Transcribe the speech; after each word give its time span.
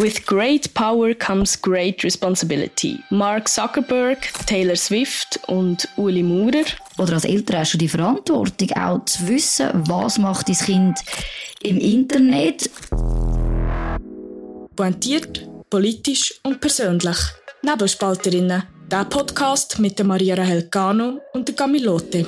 With 0.00 0.24
great 0.24 0.72
power 0.72 1.12
comes 1.12 1.60
great 1.60 2.02
responsibility. 2.04 2.98
Mark 3.10 3.46
Zuckerberg, 3.48 4.32
Taylor 4.46 4.74
Swift 4.74 5.38
und 5.46 5.86
Uli 5.98 6.22
Maurer. 6.22 6.64
Oder 6.96 7.12
als 7.12 7.26
Eltern 7.26 7.58
hast 7.58 7.74
du 7.74 7.78
die 7.78 7.86
Verantwortung, 7.86 8.72
auch 8.78 9.04
zu 9.04 9.28
wissen, 9.28 9.68
was 9.86 10.16
macht 10.16 10.48
dein 10.48 10.56
Kind 10.56 11.00
im 11.60 11.76
Internet. 11.76 12.70
Pointiert, 14.74 15.46
politisch 15.68 16.40
und 16.44 16.62
persönlich. 16.62 17.18
Nebelspalterinnen. 17.60 18.62
Der 18.90 19.04
Podcast 19.04 19.78
mit 19.80 19.98
der 19.98 20.06
Maria 20.06 20.34
Rahel 20.34 20.70
Cano 20.70 21.20
und 21.34 21.46
der 21.46 21.54
Camilote. 21.54 22.24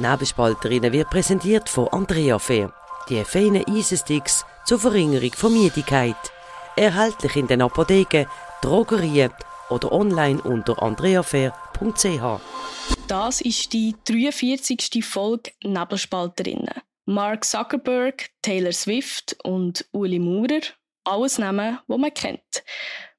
Nebelspalterinnen 0.00 0.92
wird 0.92 1.08
präsentiert 1.08 1.66
von 1.66 1.88
Andrea 1.88 2.38
Fair. 2.38 2.70
Die 3.10 3.24
feinen 3.24 3.64
Eisensticks 3.66 4.44
zur 4.64 4.78
Verringerung 4.78 5.32
von 5.32 5.52
Müdigkeit. 5.52 6.14
Erhältlich 6.76 7.34
in 7.34 7.48
den 7.48 7.60
Apotheken, 7.60 8.26
Drogerien 8.62 9.32
oder 9.68 9.90
online 9.90 10.40
unter 10.40 10.80
andreafair.ch. 10.80 12.40
Das 13.08 13.40
ist 13.40 13.72
die 13.72 13.96
43. 14.04 15.04
Folge 15.04 15.50
Nebelspalterinnen. 15.64 16.82
Mark 17.06 17.44
Zuckerberg, 17.44 18.30
Taylor 18.42 18.70
Swift 18.70 19.36
und 19.42 19.84
Uli 19.90 20.20
Maurer. 20.20 20.60
Alles 21.02 21.38
Namen, 21.38 21.80
wo 21.88 21.98
man 21.98 22.14
kennt. 22.14 22.62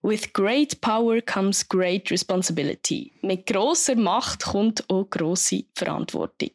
With 0.02 0.32
great 0.32 0.80
power 0.80 1.21
comes 1.21 1.68
great 1.68 2.10
responsibility. 2.10 3.12
Mit 3.21 3.46
grosser 3.46 3.96
Macht 3.96 4.46
kommt 4.46 4.90
auch 4.90 5.10
grosse 5.10 5.66
Verantwortung. 5.76 6.52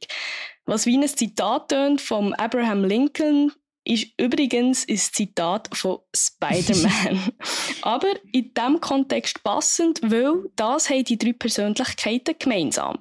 Was 0.68 0.84
wie 0.84 0.98
ein 0.98 1.06
Zitat 1.06 1.68
tönt 1.68 2.00
vom 2.00 2.32
Abraham 2.32 2.84
Lincoln, 2.84 3.52
ist 3.84 4.08
übrigens 4.18 4.84
ein 4.88 4.96
Zitat 4.96 5.68
von 5.72 5.98
Spider-Man. 6.14 7.32
Aber 7.82 8.08
in 8.32 8.52
diesem 8.52 8.80
Kontext 8.80 9.44
passend, 9.44 10.00
weil 10.02 10.50
das 10.56 10.90
haben 10.90 11.04
die 11.04 11.18
drei 11.18 11.34
Persönlichkeiten 11.34 12.34
gemeinsam. 12.36 12.98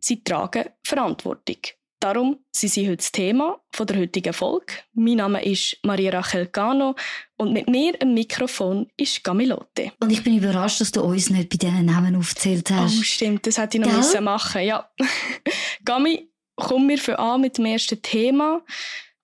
Sie 0.00 0.24
tragen 0.24 0.64
Verantwortung. 0.82 1.58
Darum 2.00 2.40
sind 2.50 2.72
sie 2.72 2.86
heute 2.86 2.96
das 2.98 3.12
Thema 3.12 3.60
von 3.72 3.86
der 3.86 3.96
heutigen 3.98 4.32
Folge. 4.32 4.74
Mein 4.92 5.14
Name 5.14 5.42
ist 5.42 5.78
Maria 5.84 6.10
Rachel 6.10 6.48
Cano 6.48 6.96
und 7.36 7.52
mit 7.52 7.68
mir 7.68 7.94
am 8.02 8.12
Mikrofon 8.12 8.88
ist 8.96 9.22
Gamilote. 9.22 9.92
Und 10.00 10.10
ich 10.10 10.22
bin 10.22 10.36
überrascht, 10.36 10.80
dass 10.80 10.90
du 10.90 11.00
uns 11.00 11.30
nicht 11.30 11.48
bei 11.48 11.56
diesen 11.56 11.86
Namen 11.86 12.16
aufgezählt 12.16 12.70
hast. 12.72 12.98
Oh, 12.98 13.02
stimmt, 13.02 13.46
das 13.46 13.56
hätte 13.56 13.78
ich 13.78 13.84
noch 13.84 13.88
Gell? 13.88 13.98
müssen 13.98 14.24
machen. 14.24 14.62
Ja. 14.62 14.90
Gami, 15.84 16.28
kommen 16.56 16.88
wir 16.88 16.98
für 16.98 17.18
an 17.18 17.40
mit 17.40 17.58
dem 17.58 17.66
ersten 17.66 18.00
Thema. 18.02 18.62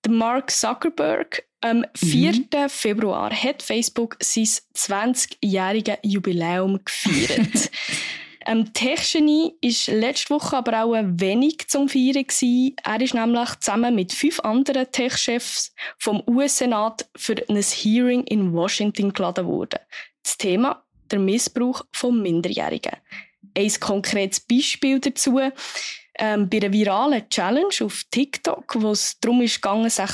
Der 0.05 0.11
Mark 0.11 0.51
Zuckerberg 0.51 1.43
am 1.61 1.85
4. 1.95 2.33
Mhm. 2.33 2.69
Februar 2.69 3.31
hat 3.31 3.61
Facebook 3.61 4.17
sein 4.21 4.45
20-jähriges 4.75 5.99
Jubiläum 6.03 6.79
gefeiert. 6.83 7.71
Ähm, 8.45 8.73
Techgenie 8.73 9.53
war 9.61 9.95
letzte 9.95 10.31
Woche 10.31 10.57
aber 10.57 10.83
auch 10.83 10.93
ein 10.93 11.19
wenig 11.19 11.67
zum 11.67 11.87
Feiern. 11.87 12.25
Gewesen. 12.25 12.75
Er 12.83 12.99
ist 12.99 13.13
nämlich 13.13 13.49
zusammen 13.59 13.95
mit 13.95 14.13
fünf 14.13 14.39
anderen 14.39 14.91
Tech-Chefs 14.91 15.73
vom 15.99 16.23
US-Senat 16.27 17.07
für 17.15 17.35
ein 17.47 17.61
Hearing 17.61 18.23
in 18.23 18.53
Washington 18.53 19.13
geladen 19.13 19.45
worden. 19.45 19.79
Das 20.23 20.37
Thema 20.37 20.83
der 21.11 21.19
Missbrauch 21.19 21.83
von 21.91 22.21
Minderjährigen. 22.21 22.93
Ein 23.55 23.73
konkretes 23.79 24.39
Beispiel 24.39 24.99
dazu. 24.99 25.39
Ähm, 26.19 26.49
bei 26.49 26.57
einer 26.57 26.73
viralen 26.73 27.29
Challenge 27.29 27.73
auf 27.81 28.03
TikTok, 28.11 28.75
wo 28.81 28.91
es 28.91 29.17
darum 29.19 29.41
ist 29.41 29.61
gegangen, 29.61 29.89
sich 29.89 30.09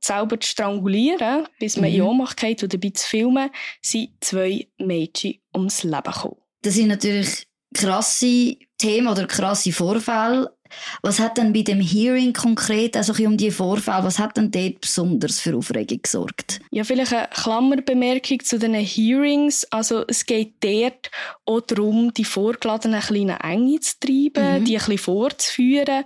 selber 0.00 0.40
zu 0.40 0.48
strangulieren, 0.48 1.46
bis 1.58 1.76
man 1.76 1.90
mhm. 1.90 1.96
in 1.96 2.02
Ohnmacht 2.02 2.38
geht 2.38 2.62
oder 2.62 2.78
dabei 2.78 2.90
zu 2.90 3.06
filmen, 3.06 3.50
sind 3.82 4.10
zwei 4.20 4.66
Mädchen 4.78 5.40
ums 5.54 5.82
Leben 5.82 6.02
gekommen. 6.02 6.36
Das 6.62 6.74
sind 6.74 6.88
natürlich 6.88 7.46
krasse 7.74 8.56
Themen 8.78 9.08
oder 9.08 9.26
krasse 9.26 9.72
Vorfälle. 9.72 10.53
Was 11.02 11.20
hat 11.20 11.38
denn 11.38 11.52
bei 11.52 11.62
dem 11.62 11.80
Hearing 11.80 12.32
konkret, 12.32 12.96
also 12.96 13.12
um 13.24 13.36
die 13.36 13.50
Vorfälle, 13.50 14.04
was 14.04 14.18
hat 14.18 14.36
denn 14.36 14.50
dort 14.50 14.80
besonders 14.80 15.40
für 15.40 15.56
Aufregung 15.56 16.02
gesorgt? 16.02 16.60
Ja, 16.70 16.84
vielleicht 16.84 17.12
eine 17.12 17.28
Klammerbemerkung 17.28 18.40
zu 18.40 18.58
den 18.58 18.74
Hearings. 18.74 19.64
Also 19.70 20.04
es 20.06 20.26
geht 20.26 20.54
dort 20.60 21.10
auch 21.44 21.60
darum, 21.60 22.12
die 22.14 22.24
Vorgeladenen 22.24 23.00
ein 23.00 23.06
bisschen 23.06 23.30
enge 23.30 23.80
zu 23.80 24.00
treiben, 24.00 24.60
mhm. 24.60 24.64
die 24.64 24.76
ein 24.76 24.78
bisschen 24.78 24.98
vorzuführen. 24.98 26.04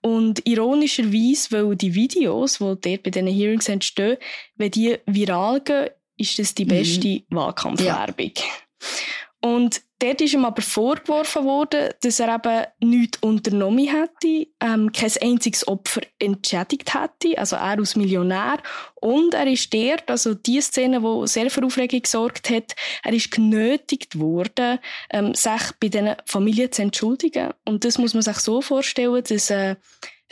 Und 0.00 0.46
ironischerweise, 0.46 1.52
weil 1.52 1.76
die 1.76 1.94
Videos, 1.94 2.58
die 2.58 2.64
dort 2.64 3.02
bei 3.02 3.10
diesen 3.10 3.28
Hearings 3.28 3.68
entstehen, 3.68 4.16
wenn 4.56 4.70
die 4.70 4.98
viral 5.06 5.60
gehen, 5.60 5.90
ist 6.16 6.38
das 6.38 6.54
die 6.54 6.64
mhm. 6.64 6.68
beste 6.68 7.08
mhm. 7.08 7.24
Wahlkampfwerbung. 7.30 8.32
Ja. 8.36 9.48
Und 9.48 9.82
dort 10.00 10.20
ist 10.20 10.34
ihm 10.34 10.44
aber 10.44 10.62
vorgeworfen 10.62 11.44
worden, 11.44 11.90
dass 12.00 12.20
er 12.20 12.34
eben 12.34 12.90
nichts 12.90 13.18
unternommen 13.22 13.86
hätte, 13.86 14.48
ähm, 14.60 14.90
kein 14.92 15.12
einziges 15.20 15.66
Opfer 15.68 16.00
entschädigt 16.18 16.94
hätte, 16.94 17.38
also 17.38 17.56
er 17.56 17.78
als 17.78 17.96
Millionär. 17.96 18.58
Und 18.96 19.34
er 19.34 19.46
ist 19.46 19.72
dort, 19.72 20.10
also 20.10 20.34
die 20.34 20.60
Szene, 20.60 21.00
die 21.00 21.28
sehr 21.28 21.50
für 21.50 21.64
Aufregung 21.64 22.02
gesorgt 22.02 22.50
hat, 22.50 22.74
er 23.02 23.12
ist 23.12 23.30
genötigt 23.30 24.18
worden, 24.18 24.78
ähm, 25.10 25.34
sich 25.34 25.62
bei 25.78 25.88
diesen 25.88 26.16
Familien 26.26 26.72
zu 26.72 26.82
entschuldigen. 26.82 27.50
Und 27.64 27.84
das 27.84 27.98
muss 27.98 28.14
man 28.14 28.22
sich 28.22 28.38
so 28.38 28.60
vorstellen, 28.60 29.22
dass 29.22 29.50
ein 29.50 29.76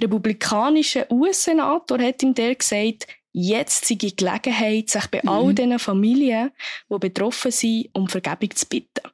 republikanischer 0.00 1.10
US-Senator 1.10 1.98
hat 1.98 2.22
ihm 2.22 2.34
der 2.34 2.54
gesagt, 2.54 3.06
jetzt 3.32 3.86
sei 3.86 3.96
die 3.96 4.16
Gelegenheit, 4.16 4.90
sich 4.90 5.06
bei 5.08 5.20
mhm. 5.22 5.28
all 5.28 5.54
diesen 5.54 5.78
Familien, 5.78 6.50
die 6.90 6.98
betroffen 6.98 7.50
sind, 7.50 7.88
um 7.92 8.08
Vergebung 8.08 8.54
zu 8.54 8.66
bitten. 8.66 9.08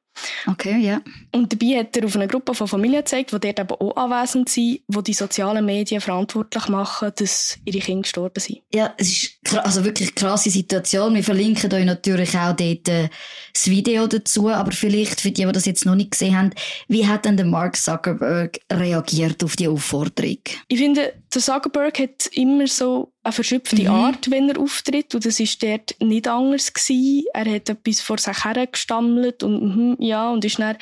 Okay, 0.46 0.78
ja. 0.78 1.00
Und 1.32 1.52
dabei 1.52 1.78
hat 1.78 1.96
er 1.96 2.04
auf 2.04 2.16
eine 2.16 2.28
Gruppe 2.28 2.54
von 2.54 2.68
Familien 2.68 3.00
gezeigt, 3.00 3.32
die 3.32 3.40
dort 3.40 3.58
eben 3.58 3.70
auch 3.70 3.96
anwesend 3.96 4.48
sind, 4.48 4.80
die 4.86 5.02
die 5.02 5.12
sozialen 5.12 5.64
Medien 5.64 6.00
verantwortlich 6.00 6.68
machen, 6.68 7.12
dass 7.16 7.58
ihre 7.64 7.78
Kinder 7.78 8.02
gestorben 8.02 8.40
sind. 8.40 8.60
Ja, 8.72 8.94
es 8.96 9.08
ist 9.08 9.56
also 9.58 9.84
wirklich 9.84 10.08
eine 10.08 10.14
krasse 10.14 10.50
Situation. 10.50 11.14
Wir 11.14 11.24
verlinken 11.24 11.72
euch 11.72 11.84
natürlich 11.84 12.36
auch 12.36 12.54
dort 12.54 12.88
äh, 12.88 13.08
das 13.52 13.68
Video 13.68 14.06
dazu, 14.06 14.48
aber 14.48 14.72
vielleicht 14.72 15.20
für 15.20 15.30
die, 15.30 15.44
die 15.44 15.52
das 15.52 15.66
jetzt 15.66 15.86
noch 15.86 15.94
nicht 15.94 16.12
gesehen 16.12 16.36
haben, 16.36 16.50
wie 16.88 17.06
hat 17.06 17.24
denn 17.24 17.36
der 17.36 17.46
Mark 17.46 17.76
Zuckerberg 17.76 18.58
reagiert 18.72 19.42
auf 19.42 19.56
die 19.56 19.68
Aufforderung? 19.68 20.38
Ich 20.68 20.78
finde, 20.78 21.14
der 21.32 21.42
Zuckerberg 21.42 21.98
hat 21.98 22.26
immer 22.32 22.66
so 22.66 23.13
eine 23.24 23.32
verschöpfte 23.32 23.82
mhm. 23.82 23.88
Art, 23.88 24.30
wenn 24.30 24.48
er 24.48 24.60
auftritt. 24.60 25.14
Und 25.14 25.24
das 25.24 25.40
war 25.40 25.70
dort 25.70 25.96
nicht 26.00 26.28
anders. 26.28 26.72
Gewesen. 26.72 27.24
Er 27.32 27.54
hat 27.54 27.68
etwas 27.68 28.00
vor 28.00 28.18
sich 28.18 28.44
hergestammelt 28.44 29.42
und, 29.42 29.62
mhm, 29.62 29.96
ja, 29.98 30.30
und 30.30 30.44
ist 30.44 30.58
dann 30.58 30.76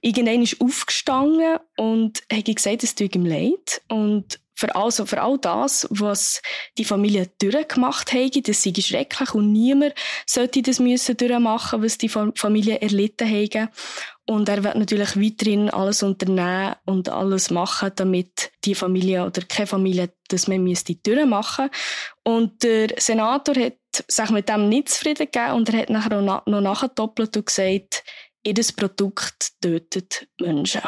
irgendwann 0.00 0.42
ist 0.42 0.60
aufgestanden 0.60 1.58
und 1.76 2.22
hat 2.32 2.46
gesagt, 2.46 2.84
es 2.84 2.94
tut 2.94 3.14
ihm 3.14 3.26
leid. 3.26 3.82
Und 3.88 4.39
für, 4.60 4.76
also 4.76 5.06
für 5.06 5.22
all 5.22 5.38
das, 5.38 5.86
was 5.90 6.42
die 6.76 6.84
Familie 6.84 7.30
durchgemacht 7.40 8.12
hat, 8.12 8.48
das 8.48 8.62
sei 8.62 8.74
schrecklich 8.78 9.34
und 9.34 9.52
niemand 9.52 9.94
sollte 10.26 10.60
das 10.60 10.78
müssen 10.78 11.16
durchmachen, 11.16 11.82
was 11.82 11.96
die 11.96 12.10
Familie 12.10 12.80
erlitten 12.80 13.26
haben. 13.26 13.70
Und 14.26 14.48
er 14.50 14.62
wird 14.62 14.76
natürlich 14.76 15.16
weiterhin 15.16 15.70
alles 15.70 16.02
unternehmen 16.02 16.76
und 16.84 17.08
alles 17.08 17.50
machen, 17.50 17.90
damit 17.96 18.52
die 18.64 18.74
Familie 18.74 19.24
oder 19.24 19.42
keine 19.42 19.66
Familie 19.66 20.12
das 20.28 20.46
man 20.46 20.62
müsste 20.62 20.94
durchmachen. 20.94 21.70
Und 22.22 22.62
der 22.62 22.90
Senator 22.98 23.56
hat 23.56 23.78
sich 24.06 24.30
mit 24.30 24.48
dem 24.48 24.68
nicht 24.68 24.90
zufrieden 24.90 25.26
gegeben 25.32 25.54
und 25.54 25.68
er 25.70 25.80
hat 25.80 25.90
nachher 25.90 26.20
noch, 26.20 26.46
nachgedoppelt 26.46 27.36
und 27.36 27.46
gesagt, 27.46 28.04
jedes 28.44 28.72
Produkt 28.72 29.52
tötet 29.60 30.28
Menschen. 30.38 30.82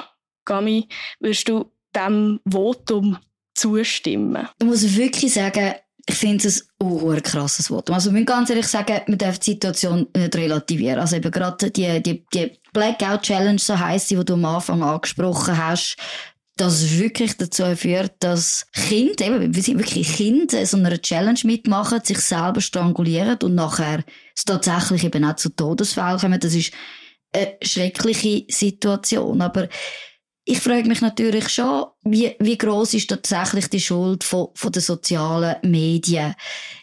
Gami, 0.44 0.88
würdest 1.21 1.49
du 1.49 1.72
dem 1.94 2.41
Votum 2.49 3.19
zustimmen? 3.55 4.49
Ich 4.59 4.67
muss 4.67 4.97
wirklich 4.97 5.35
sagen, 5.35 5.75
ich 6.06 6.15
finde 6.17 6.49
es 6.49 6.69
ein 6.81 7.23
krasses 7.23 7.69
Votum. 7.69 7.94
Also, 7.94 8.11
ich 8.11 8.17
muss 8.17 8.26
ganz 8.26 8.50
ehrlich 8.50 8.67
sagen, 8.67 9.00
man 9.06 9.19
darf 9.19 9.38
die 9.38 9.53
Situation 9.53 10.06
nicht 10.17 10.35
relativieren. 10.35 10.99
Also, 10.99 11.17
eben 11.17 11.31
gerade 11.31 11.71
die, 11.71 12.03
die, 12.03 12.25
die 12.35 12.59
Blackout 12.73 13.23
Challenge, 13.23 13.59
so 13.59 13.79
heisst 13.79 14.09
sie, 14.09 14.17
die 14.17 14.25
du 14.25 14.35
am 14.35 14.44
Anfang 14.44 14.82
angesprochen 14.82 15.56
hast, 15.56 15.97
das 16.56 16.99
wirklich 16.99 17.37
dazu 17.37 17.65
führt, 17.76 18.12
dass 18.21 18.67
Kinder, 18.73 19.26
eben, 19.26 19.55
wir 19.55 19.62
sind 19.62 19.79
wirklich 19.79 20.17
Kinder, 20.17 20.65
so 20.67 20.76
einer 20.76 21.00
Challenge 21.00 21.38
mitmachen, 21.44 22.00
sich 22.05 22.19
selber 22.19 22.61
strangulieren 22.61 23.38
und 23.43 23.55
nachher 23.55 24.05
es 24.37 24.44
tatsächlich 24.44 25.05
eben 25.05 25.25
auch 25.25 25.37
zu 25.37 25.49
Todesfällen 25.50 26.19
kommen. 26.19 26.41
Das 26.41 26.55
ist 26.55 26.73
eine 27.32 27.56
schreckliche 27.62 28.44
Situation. 28.49 29.41
Aber 29.41 29.69
ich 30.44 30.61
frage 30.61 30.89
mich 30.89 31.00
natürlich 31.00 31.49
schon, 31.49 31.87
wie, 32.03 32.35
wie 32.39 32.59
groß 32.59 32.94
ist 32.94 33.09
tatsächlich 33.09 33.69
die 33.69 33.81
Schuld 33.81 34.25
von, 34.25 34.49
von 34.55 34.73
den 34.73 34.83
sozialen 34.83 35.56
Medien? 35.62 36.35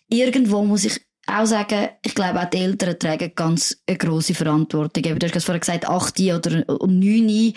Irgendwo 0.08 0.64
muss 0.64 0.86
ich 0.86 1.02
auch 1.28 1.46
sagen, 1.46 1.90
ich 2.04 2.16
glaube, 2.16 2.42
auch 2.42 2.50
die 2.50 2.58
Eltern 2.58 2.98
tragen 2.98 3.34
ganz 3.36 3.78
eine 3.88 3.98
grosse 3.98 4.34
Verantwortung. 4.34 5.04
Du 5.04 5.28
hast 5.28 5.46
vorhin 5.46 5.60
gesagt, 5.60 5.88
8 5.88 6.20
oder 6.20 6.64
9. 6.68 7.54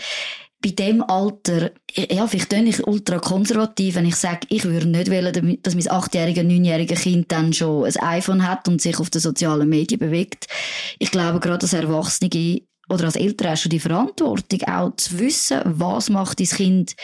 bei 0.60 0.70
dem 0.70 1.02
Alter, 1.02 1.70
ja, 1.94 2.26
vielleicht 2.26 2.50
bin 2.50 2.66
ich 2.66 2.86
ultra 2.86 3.18
konservativ, 3.18 3.94
wenn 3.94 4.06
ich 4.06 4.16
sage, 4.16 4.46
ich 4.48 4.64
würde 4.64 4.88
nicht 4.88 5.10
wollen, 5.10 5.58
dass 5.62 5.74
mein 5.74 5.90
achtjähriger, 5.90 6.42
neunjähriger 6.42 6.96
Kind 6.96 7.32
dann 7.32 7.52
schon 7.52 7.84
ein 7.84 7.96
iPhone 7.96 8.46
hat 8.46 8.68
und 8.68 8.80
sich 8.80 8.98
auf 8.98 9.10
den 9.10 9.20
sozialen 9.20 9.68
Medien 9.68 10.00
bewegt. 10.00 10.46
Ich 10.98 11.10
glaube, 11.10 11.40
gerade 11.40 11.62
als 11.62 11.72
Erwachsene 11.72 12.28
oder 12.92 13.06
als 13.06 13.16
Eltern 13.16 13.50
hast 13.50 13.64
du 13.64 13.68
die 13.68 13.80
Verantwortung, 13.80 14.62
auch 14.64 14.94
zu 14.96 15.18
wissen, 15.18 15.60
was 15.64 16.10
macht 16.10 16.40
dein 16.40 16.46
Kind 16.46 16.94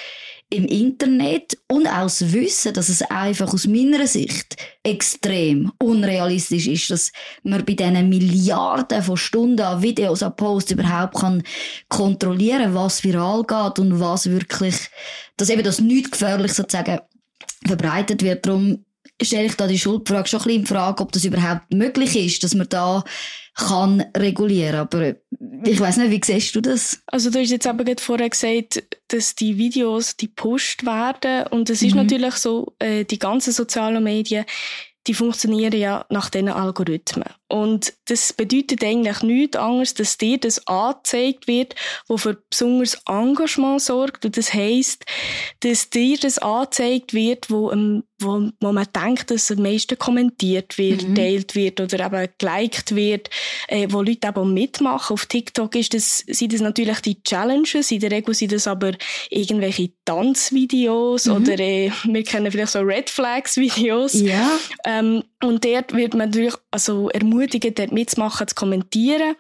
im 0.50 0.64
Internet 0.64 1.58
und 1.68 1.86
auch 1.86 2.04
das 2.04 2.32
Wissen, 2.32 2.72
dass 2.72 2.88
es 2.88 3.02
einfach 3.02 3.52
aus 3.52 3.66
meiner 3.66 4.06
Sicht 4.06 4.56
extrem 4.82 5.72
unrealistisch 5.78 6.66
ist, 6.68 6.90
dass 6.90 7.12
man 7.42 7.64
bei 7.66 7.74
diesen 7.74 8.08
Milliarden 8.08 9.02
von 9.02 9.16
Stunden 9.18 9.60
an 9.60 9.82
Videos, 9.82 10.22
an 10.22 10.36
Posts 10.36 10.72
überhaupt 10.72 11.16
kann 11.16 11.42
kontrollieren, 11.88 12.74
was 12.74 13.04
viral 13.04 13.44
geht 13.44 13.78
und 13.78 14.00
was 14.00 14.30
wirklich, 14.30 14.76
dass 15.36 15.50
eben 15.50 15.62
das 15.62 15.80
nicht 15.80 16.12
gefährlich 16.12 16.54
sozusagen 16.54 17.00
verbreitet 17.66 18.22
wird. 18.22 18.46
Darum 18.46 18.84
stelle 19.20 19.46
ich 19.46 19.56
da 19.56 19.66
die 19.66 19.78
Schuldfrage 19.78 20.28
schon 20.28 20.40
ein 20.40 20.44
bisschen 20.44 20.60
in 20.60 20.66
Frage, 20.66 21.02
ob 21.02 21.12
das 21.12 21.24
überhaupt 21.24 21.72
möglich 21.74 22.16
ist, 22.16 22.42
dass 22.42 22.54
man 22.54 22.68
da 22.68 23.04
kann 23.58 24.04
regulieren. 24.16 24.76
Aber 24.76 25.14
ich 25.64 25.80
weiß 25.80 25.96
nicht, 25.98 26.10
wie 26.10 26.20
siehst 26.24 26.54
du 26.54 26.60
das? 26.60 27.02
Also 27.06 27.28
du 27.30 27.40
hast 27.40 27.50
jetzt 27.50 27.66
aber 27.66 27.84
gerade 27.84 28.02
vorher 28.02 28.30
gesagt, 28.30 28.84
dass 29.08 29.34
die 29.34 29.58
Videos 29.58 30.16
die 30.16 30.28
pusht 30.28 30.86
werden 30.86 31.46
und 31.48 31.68
es 31.68 31.82
ist 31.82 31.92
mhm. 31.92 32.02
natürlich 32.02 32.34
so, 32.34 32.74
äh, 32.78 33.04
die 33.04 33.18
ganzen 33.18 33.52
sozialen 33.52 34.02
Medien, 34.02 34.44
die 35.08 35.14
funktionieren 35.14 35.72
ja 35.72 36.06
nach 36.10 36.30
diesen 36.30 36.50
Algorithmen. 36.50 37.28
Und 37.48 37.94
das 38.06 38.32
bedeutet 38.32 38.84
eigentlich 38.84 39.22
nichts 39.22 39.56
anderes, 39.56 39.94
dass 39.94 40.18
dir 40.18 40.38
das 40.38 40.66
angezeigt 40.66 41.48
wird, 41.48 41.74
wo 42.06 42.18
für 42.18 42.34
besonderes 42.50 43.00
Engagement 43.08 43.80
sorgt. 43.80 44.24
Und 44.26 44.36
das 44.36 44.52
heisst, 44.52 45.04
dass 45.60 45.88
dir 45.90 46.18
das 46.18 46.38
angezeigt 46.38 47.14
wird, 47.14 47.50
wo, 47.50 47.72
ähm, 47.72 48.04
wo, 48.20 48.50
wo 48.60 48.72
man 48.72 48.86
denkt, 48.94 49.30
dass 49.30 49.50
am 49.50 49.62
meisten 49.62 49.98
kommentiert 49.98 50.76
wird, 50.76 51.06
mhm. 51.06 51.14
teilt 51.14 51.54
wird 51.54 51.80
oder 51.80 52.06
eben 52.06 52.28
geliked 52.38 52.94
wird, 52.94 53.30
äh, 53.68 53.86
wo 53.90 54.02
Leute 54.02 54.28
eben 54.28 54.54
mitmachen. 54.54 55.14
Auf 55.14 55.26
TikTok 55.26 55.74
ist 55.76 55.94
das, 55.94 56.18
sind 56.26 56.52
das 56.52 56.60
natürlich 56.60 57.00
die 57.00 57.22
Challenges. 57.22 57.90
In 57.90 58.00
der 58.00 58.10
Regel 58.10 58.34
sind 58.34 58.52
das 58.52 58.66
aber 58.66 58.92
irgendwelche 59.30 59.90
Tanzvideos 60.04 61.26
mhm. 61.26 61.32
oder 61.32 61.58
äh, 61.60 61.90
wir 62.04 62.24
kennen 62.24 62.50
vielleicht 62.50 62.72
so 62.72 62.80
Red 62.80 63.08
Flags 63.08 63.56
Videos. 63.56 64.14
Ja. 64.14 64.50
Ähm, 64.84 65.22
und 65.42 65.64
dort 65.64 65.94
wird 65.94 66.14
man 66.14 66.28
natürlich 66.28 66.54
also 66.70 67.08
ermutigen, 67.10 67.74
dort 67.74 67.92
mitzumachen, 67.92 68.48
zu 68.48 68.54
kommentieren. 68.54 69.36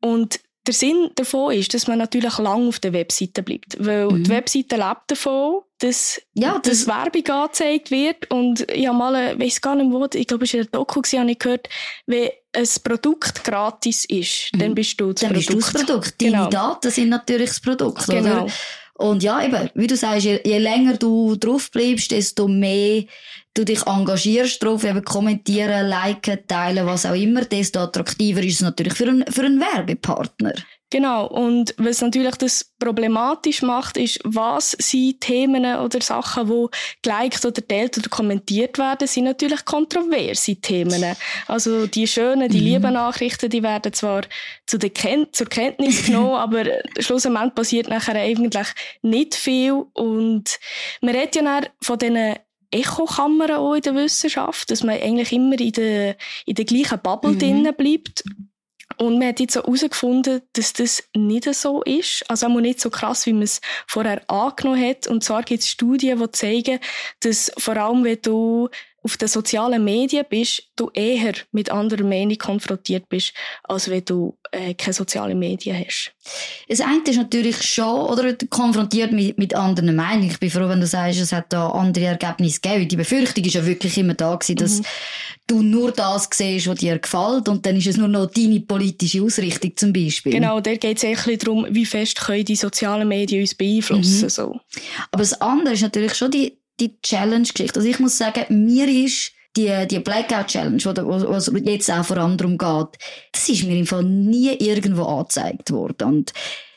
Und 0.00 0.40
der 0.68 0.74
Sinn 0.74 1.10
davon 1.14 1.52
ist, 1.52 1.72
dass 1.72 1.86
man 1.86 1.98
natürlich 1.98 2.36
lang 2.38 2.68
auf 2.68 2.78
der 2.78 2.92
Webseite 2.92 3.42
bleibt. 3.42 3.76
Weil 3.80 4.06
mhm. 4.06 4.24
die 4.24 4.30
Webseite 4.30 4.76
lebt 4.76 5.02
davon, 5.08 5.62
dass, 5.78 6.20
ja, 6.34 6.58
das 6.62 6.84
dass 6.84 6.86
Werbung 6.86 7.26
angezeigt 7.26 7.90
wird. 7.90 8.30
Und 8.30 8.70
ich 8.70 8.86
habe 8.86 8.98
mal, 8.98 9.32
ich 9.32 9.40
weiß 9.40 9.60
gar 9.62 9.74
nicht 9.74 9.90
wo, 9.90 10.06
ich 10.12 10.26
glaube, 10.26 10.44
es 10.44 10.52
war 10.52 10.60
in 10.60 10.68
der 10.70 10.78
Doku, 10.78 11.00
habe 11.02 11.30
ich 11.30 11.38
gehört, 11.38 11.68
wenn 12.06 12.30
ein 12.52 12.68
Produkt 12.84 13.44
gratis 13.44 14.04
ist, 14.04 14.50
mhm. 14.52 14.58
dann 14.58 14.74
bist 14.74 15.00
du 15.00 15.12
das 15.12 15.22
dann 15.22 15.32
Produkt. 15.32 15.48
Dann 15.48 15.56
bist 15.56 15.72
du 15.72 15.78
das 15.78 15.86
Produkt. 15.86 16.22
Deine 16.22 16.32
genau. 16.32 16.50
Daten 16.50 16.90
sind 16.90 17.08
natürlich 17.08 17.48
das 17.48 17.60
Produkt, 17.60 18.06
genau. 18.06 18.44
Oder? 18.44 18.52
Und 18.94 19.22
ja, 19.22 19.42
eben, 19.44 19.70
wie 19.74 19.86
du 19.86 19.96
sagst, 19.96 20.24
je, 20.24 20.40
je 20.44 20.58
länger 20.58 20.96
du 20.96 21.36
drauf 21.36 21.70
bleibst, 21.70 22.10
desto 22.10 22.48
mehr 22.48 23.04
du 23.58 23.64
dich 23.64 23.86
engagierst 23.86 24.62
drauf, 24.62 24.84
eben 24.84 25.04
kommentieren, 25.04 25.88
liken, 25.88 26.46
teilen, 26.46 26.86
was 26.86 27.04
auch 27.04 27.14
immer, 27.14 27.44
desto 27.44 27.80
attraktiver 27.80 28.42
ist 28.42 28.56
es 28.56 28.60
natürlich 28.60 28.94
für 28.94 29.08
einen, 29.08 29.24
für 29.26 29.42
einen 29.42 29.60
Werbepartner. 29.60 30.54
Genau. 30.90 31.26
Und 31.26 31.74
was 31.76 32.00
natürlich 32.00 32.36
das 32.36 32.72
problematisch 32.78 33.60
macht, 33.60 33.98
ist, 33.98 34.20
was 34.24 34.70
sind 34.70 35.20
Themen 35.20 35.66
oder 35.76 36.00
Sachen, 36.00 36.48
die 36.48 36.66
geliked 37.02 37.44
oder 37.44 37.66
teilt 37.66 37.98
oder 37.98 38.08
kommentiert 38.08 38.78
werden, 38.78 39.06
sind 39.06 39.24
natürlich 39.24 39.66
kontroverse 39.66 40.56
Themen. 40.56 41.04
Also 41.46 41.86
die 41.86 42.06
schönen, 42.06 42.48
die 42.48 42.60
mhm. 42.60 42.64
lieben 42.64 42.92
Nachrichten, 42.94 43.50
die 43.50 43.62
werden 43.62 43.92
zwar 43.92 44.22
zu 44.66 44.78
der 44.78 44.90
Ken 44.90 45.26
zur 45.32 45.48
Kenntnis 45.48 46.02
genommen, 46.06 46.36
aber 46.36 46.64
schlussendlich 46.98 47.54
passiert 47.54 47.88
nachher 47.88 48.14
eigentlich 48.14 48.68
nicht 49.02 49.34
viel. 49.34 49.84
Und 49.92 50.58
man 51.02 51.14
redet 51.14 51.36
ja 51.36 51.60
von 51.82 51.98
diesen 51.98 52.36
Echokammern 52.70 53.52
auch 53.52 53.74
in 53.74 53.82
der 53.82 53.94
Wissenschaft, 53.94 54.70
dass 54.70 54.82
man 54.82 55.00
eigentlich 55.00 55.32
immer 55.32 55.58
in 55.58 55.72
der, 55.72 56.16
in 56.46 56.54
der 56.54 56.64
gleichen 56.64 57.00
Bubble 57.00 57.32
mhm. 57.32 57.38
drinnen 57.38 57.74
bleibt. 57.74 58.24
Und 58.96 59.18
man 59.18 59.28
hat 59.28 59.40
jetzt 59.40 59.56
auch 59.56 59.64
herausgefunden, 59.64 60.42
dass 60.54 60.72
das 60.72 61.04
nicht 61.14 61.52
so 61.54 61.82
ist. 61.82 62.28
Also 62.28 62.46
auch 62.46 62.60
nicht 62.60 62.80
so 62.80 62.90
krass, 62.90 63.26
wie 63.26 63.32
man 63.32 63.42
es 63.42 63.60
vorher 63.86 64.28
angenommen 64.28 64.84
hat. 64.88 65.06
Und 65.06 65.22
zwar 65.22 65.42
gibt 65.42 65.62
es 65.62 65.68
Studien, 65.68 66.18
die 66.18 66.30
zeigen, 66.32 66.80
dass 67.20 67.52
vor 67.58 67.76
allem, 67.76 68.02
wenn 68.02 68.20
du 68.22 68.68
auf 69.02 69.16
den 69.16 69.28
sozialen 69.28 69.84
Medien 69.84 70.24
bist, 70.28 70.64
du 70.76 70.90
eher 70.92 71.32
mit 71.52 71.70
anderen 71.70 72.08
Meinungen 72.08 72.38
konfrontiert 72.38 73.08
bist, 73.08 73.32
als 73.62 73.88
wenn 73.88 74.04
du 74.04 74.36
äh, 74.50 74.74
keine 74.74 74.92
sozialen 74.92 75.38
Medien 75.38 75.76
hast. 75.78 76.12
Das 76.68 76.80
eine 76.80 77.02
ist 77.06 77.16
natürlich 77.16 77.62
schon, 77.62 78.08
oder, 78.08 78.34
konfrontiert 78.50 79.12
mit, 79.12 79.38
mit 79.38 79.54
anderen 79.54 79.94
Meinungen. 79.94 80.30
Ich 80.30 80.40
bin 80.40 80.50
froh, 80.50 80.68
wenn 80.68 80.80
du 80.80 80.86
sagst, 80.86 81.20
es 81.20 81.32
hat 81.32 81.52
da 81.52 81.70
andere 81.70 82.06
Ergebnisse 82.06 82.60
gegeben. 82.60 82.88
Die 82.88 82.96
Befürchtung 82.96 83.44
ist 83.44 83.54
ja 83.54 83.64
wirklich 83.64 83.96
immer 83.98 84.14
da 84.14 84.34
gewesen, 84.34 84.56
dass 84.56 84.80
mhm. 84.80 84.84
du 85.46 85.62
nur 85.62 85.92
das 85.92 86.28
siehst, 86.32 86.66
was 86.66 86.78
dir 86.78 86.98
gefällt 86.98 87.48
und 87.48 87.64
dann 87.64 87.76
ist 87.76 87.86
es 87.86 87.96
nur 87.96 88.08
noch 88.08 88.26
deine 88.26 88.60
politische 88.60 89.22
Ausrichtung 89.22 89.76
zum 89.76 89.92
Beispiel. 89.92 90.32
Genau, 90.32 90.60
da 90.60 90.74
geht 90.74 90.98
es 90.98 91.04
eigentlich 91.04 91.38
darum, 91.38 91.66
wie 91.70 91.86
fest 91.86 92.20
können 92.20 92.44
die 92.44 92.56
sozialen 92.56 93.06
Medien 93.06 93.42
uns 93.42 93.54
beeinflussen. 93.54 94.24
Mhm. 94.24 94.28
So. 94.28 94.60
Aber 95.12 95.22
das 95.22 95.40
andere 95.40 95.74
ist 95.74 95.82
natürlich 95.82 96.14
schon 96.14 96.32
die 96.32 96.57
die 96.80 97.00
Challenge-Geschichte. 97.00 97.80
Also 97.80 97.88
ich 97.88 97.98
muss 97.98 98.18
sagen, 98.18 98.66
mir 98.66 98.88
ist 98.88 99.32
die, 99.56 99.86
die 99.88 99.98
Blackout-Challenge, 99.98 100.84
wo 100.84 101.34
es 101.34 101.50
jetzt 101.64 101.90
auch 101.90 102.04
vor 102.04 102.18
allem 102.18 102.36
darum 102.36 102.58
geht, 102.58 103.00
das 103.32 103.48
ist 103.48 103.64
mir 103.64 103.78
im 103.78 103.86
Fall 103.86 104.04
nie 104.04 104.52
irgendwo 104.54 105.04
angezeigt 105.04 105.70
worden. 105.70 106.08
Und 106.08 106.32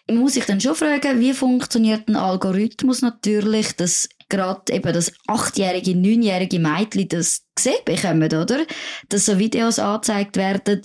man 0.07 0.17
muss 0.17 0.33
sich 0.33 0.45
dann 0.45 0.61
schon 0.61 0.75
fragen, 0.75 1.19
wie 1.19 1.33
funktioniert 1.33 2.07
ein 2.07 2.15
Algorithmus 2.15 3.01
natürlich, 3.01 3.75
dass 3.75 4.09
gerade 4.29 4.73
eben 4.73 4.93
das 4.93 5.11
achtjährige, 5.27 5.95
neunjährige 5.95 6.59
Mädchen 6.59 7.07
das 7.09 7.43
gesehen 7.53 7.83
bekommen, 7.85 8.33
oder? 8.33 8.65
Dass 9.09 9.25
so 9.25 9.37
Videos 9.37 9.77
angezeigt 9.77 10.37
werden. 10.37 10.81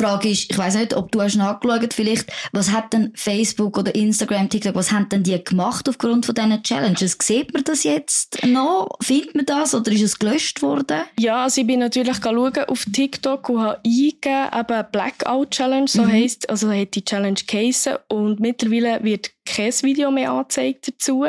Die 0.00 0.06
Frage 0.06 0.30
ist, 0.30 0.50
ich 0.50 0.56
weiß 0.56 0.76
nicht, 0.76 0.96
ob 0.96 1.12
du 1.12 1.20
hast 1.20 1.36
nachgeschaut 1.36 1.92
vielleicht, 1.92 2.32
was 2.52 2.72
hat 2.72 2.94
denn 2.94 3.12
Facebook 3.14 3.76
oder 3.76 3.94
Instagram, 3.94 4.48
TikTok, 4.48 4.74
was 4.74 4.92
haben 4.92 5.10
denn 5.10 5.22
die 5.22 5.44
gemacht 5.44 5.86
aufgrund 5.90 6.24
von 6.24 6.34
diesen 6.34 6.62
Challenges? 6.62 7.18
Sieht 7.20 7.52
man 7.52 7.64
das 7.64 7.84
jetzt 7.84 8.42
noch? 8.46 8.88
Findet 9.02 9.34
man 9.34 9.44
das 9.44 9.74
oder 9.74 9.92
ist 9.92 10.00
es 10.00 10.18
gelöscht 10.18 10.62
worden? 10.62 11.02
Ja, 11.18 11.42
also 11.42 11.60
ich 11.60 11.66
bin 11.66 11.80
natürlich 11.80 12.16
schauen 12.16 12.64
auf 12.66 12.86
TikTok 12.90 13.50
und 13.50 13.60
habe 13.60 13.80
eingegeben, 13.84 14.48
eben 14.58 14.86
Blackout 14.90 15.50
Challenge, 15.50 15.88
so 15.88 16.04
mhm. 16.04 16.12
heisst, 16.12 16.48
also 16.48 16.72
hat 16.72 16.94
die 16.94 17.04
Challenge 17.04 17.40
geheissen 17.46 17.96
und 18.08 18.40
mittlerweile 18.40 19.04
wird 19.04 19.32
kein 19.44 19.72
Video 19.82 20.10
mehr 20.10 20.32
angezeigt 20.32 20.88
dazu. 20.88 21.26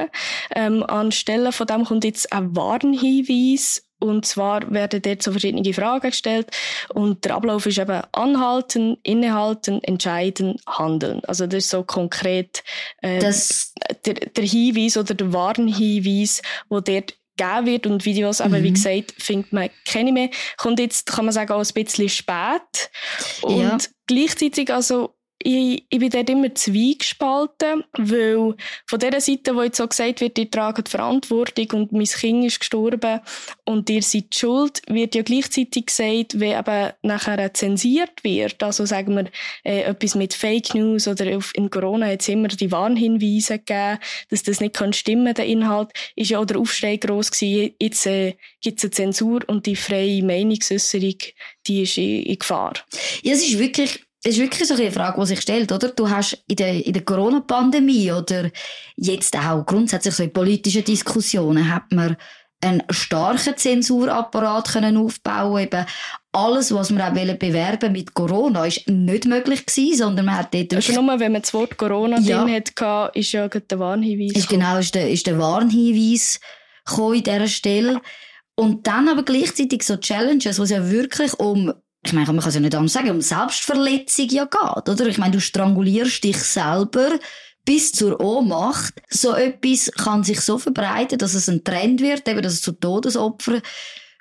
Ähm, 0.55 0.83
anstelle 0.83 1.51
von 1.51 1.67
dem 1.67 1.83
kommt 1.83 2.05
jetzt 2.05 2.31
ein 2.31 2.55
Warnhinweis 2.55 3.83
und 4.01 4.25
zwar 4.25 4.72
werden 4.72 5.01
dort 5.01 5.24
so 5.24 5.31
verschiedene 5.31 5.74
Fragen 5.74 6.10
gestellt 6.10 6.48
und 6.93 7.24
der 7.25 7.36
Ablauf 7.36 7.65
ist 7.65 7.77
eben 7.77 8.01
anhalten, 8.12 8.98
innehalten, 9.03 9.84
entscheiden, 9.84 10.58
handeln. 10.67 11.22
Also 11.25 11.48
das 11.48 11.65
ist 11.65 11.70
so 11.70 11.84
konkret 11.84 12.63
äh, 13.01 13.20
das 13.20 13.74
der, 14.05 14.15
der 14.15 14.46
Hinweis 14.46 14.98
oder 14.98 15.13
der 15.13 15.31
Warnhinweis, 15.34 16.41
wo 16.70 16.79
dort 16.79 17.13
gegeben 17.38 17.65
wird 17.65 17.88
und 17.88 18.05
Videos, 18.05 18.39
mhm. 18.39 18.46
aber 18.46 18.63
wie 18.63 18.74
gesagt, 18.74 19.13
findet 19.17 19.53
man 19.53 19.70
keine 19.86 20.12
mehr. 20.12 20.29
Kommt 20.58 20.79
jetzt, 20.79 21.08
kann 21.08 21.25
man 21.25 21.34
sagen, 21.34 21.51
auch 21.53 21.60
ein 21.60 21.74
bisschen 21.74 22.10
spät. 22.10 22.89
Und 23.41 23.62
ja. 23.62 23.77
gleichzeitig 24.08 24.72
also 24.74 25.15
ich, 25.43 25.86
ich 25.89 26.00
bin 26.00 26.10
dort 26.10 26.29
immer 26.29 26.53
zweigespalten, 26.53 27.83
weil 27.98 28.55
von 28.86 29.00
der 29.00 29.19
Seite, 29.21 29.55
wo 29.55 29.63
jetzt 29.63 29.77
so 29.77 29.88
gesagt 29.88 30.21
wird, 30.21 30.38
ihr 30.38 30.50
tragt 30.50 30.89
Verantwortung 30.89 31.67
und 31.71 31.91
mein 31.91 32.05
Kind 32.05 32.45
ist 32.45 32.60
gestorben 32.60 33.21
und 33.65 33.89
ihr 33.89 34.01
seid 34.01 34.33
schuld, 34.36 34.81
wird 34.88 35.15
ja 35.15 35.21
gleichzeitig 35.21 35.88
gesagt, 35.88 36.39
wenn 36.39 36.60
eben 36.60 36.91
nachher 37.01 37.53
zensiert 37.53 38.24
wird, 38.24 38.62
also 38.63 38.86
sagen 38.86 39.15
wir 39.15 39.25
äh, 39.63 39.81
etwas 39.83 40.15
mit 40.15 40.33
Fake 40.33 40.74
News 40.75 41.07
oder 41.07 41.38
auf, 41.38 41.51
in 41.55 41.69
Corona 41.69 42.07
hat 42.07 42.21
es 42.21 42.29
immer 42.29 42.48
die 42.48 42.71
Warnhinweise 42.71 43.60
gegeben, 43.60 44.00
dass 44.29 44.43
das 44.43 44.60
nicht 44.60 44.75
kann 44.75 44.93
stimmen, 44.93 45.33
der 45.33 45.45
Inhalt, 45.45 45.89
ist 46.15 46.29
ja 46.29 46.39
auch 46.39 46.45
der 46.45 46.60
Aufschrei 46.60 46.98
gross 46.98 47.31
gewesen, 47.31 47.74
jetzt 47.79 48.05
äh, 48.05 48.36
gibt 48.62 48.79
es 48.79 48.86
eine 48.86 48.91
Zensur 48.91 49.41
und 49.48 49.65
die 49.65 49.75
freie 49.75 50.24
Meinungsäußerung, 50.24 51.17
die 51.67 51.83
ist 51.83 51.98
in, 51.98 52.24
in 52.24 52.39
Gefahr. 52.39 52.74
Ja, 53.24 53.33
es 53.33 53.43
ist 53.43 53.60
wirklich 53.60 54.00
das 54.23 54.33
ist 54.33 54.39
wirklich 54.39 54.67
so 54.67 54.75
eine 54.75 54.91
Frage, 54.91 55.19
die 55.19 55.27
sich 55.27 55.41
stellt, 55.41 55.71
oder? 55.71 55.89
Du 55.89 56.09
hast 56.09 56.43
in 56.47 56.55
der, 56.55 56.85
in 56.85 56.93
der 56.93 57.03
Corona-Pandemie 57.03 58.11
oder 58.11 58.51
jetzt 58.95 59.35
auch 59.37 59.65
grundsätzlich 59.65 60.13
so 60.13 60.23
in 60.23 60.33
politischen 60.33 60.83
Diskussionen 60.83 61.73
hat 61.73 61.91
man 61.91 62.15
einen 62.63 62.83
starken 62.91 63.57
Zensurapparat 63.57 64.73
können 64.73 64.97
aufbauen 64.97 65.63
eben 65.63 65.85
alles, 66.31 66.73
was 66.73 66.91
wir 66.91 67.05
auch 67.05 67.11
bewerben 67.11 67.91
mit 67.91 68.13
Corona, 68.13 68.65
ist 68.65 68.87
nicht 68.87 69.25
möglich 69.25 69.65
gewesen, 69.65 69.97
sondern 69.97 70.27
man 70.27 70.37
hat 70.37 70.53
dort... 70.53 70.75
Also 70.75 71.01
nur, 71.01 71.19
wenn 71.19 71.31
man 71.31 71.41
das 71.41 71.53
Wort 71.53 71.77
Corona 71.77 72.19
ja. 72.19 72.43
drin 72.43 72.55
hatte, 72.55 73.19
ist 73.19 73.31
ja 73.31 73.47
der 73.47 73.79
Warnhinweis 73.79 74.33
ist 74.33 74.47
Genau, 74.47 74.77
ist 74.77 74.93
der, 74.93 75.09
ist 75.09 75.25
der 75.25 75.39
Warnhinweis 75.39 76.39
in 76.97 77.23
dieser 77.23 77.47
Stelle. 77.47 78.01
Und 78.55 78.85
dann 78.85 79.09
aber 79.09 79.23
gleichzeitig 79.23 79.83
so 79.83 79.97
Challenges, 79.97 80.59
wo 80.59 80.63
es 80.63 80.69
ja 80.69 80.89
wirklich 80.89 81.33
um 81.39 81.73
ich 82.03 82.13
meine, 82.13 82.25
man 82.27 82.39
kann 82.39 82.50
es 82.50 82.55
ja 82.55 82.62
nicht 82.62 82.75
anders 82.75 82.93
sagen, 82.93 83.12
um 83.12 83.22
Selbstverletzung 83.22 84.29
ja 84.29 84.46
geht, 84.46 84.89
oder? 84.89 85.05
Ich 85.05 85.17
meine, 85.17 85.34
du 85.34 85.41
strangulierst 85.41 86.24
dich 86.24 86.38
selber 86.38 87.12
bis 87.63 87.91
zur 87.91 88.20
Ohnmacht. 88.20 88.93
So 89.10 89.36
etwas 89.36 89.91
kann 89.91 90.24
sich 90.24 90.41
so 90.41 90.58
verbreiten, 90.58 91.20
dass 91.20 91.36
es 91.36 91.48
ein 91.48 91.63
Trend 91.63 92.01
wird, 92.01 92.27
eben, 92.27 92.41
dass 92.41 92.53
es 92.53 92.62
zu 92.62 92.72
Todesopfern 92.72 93.62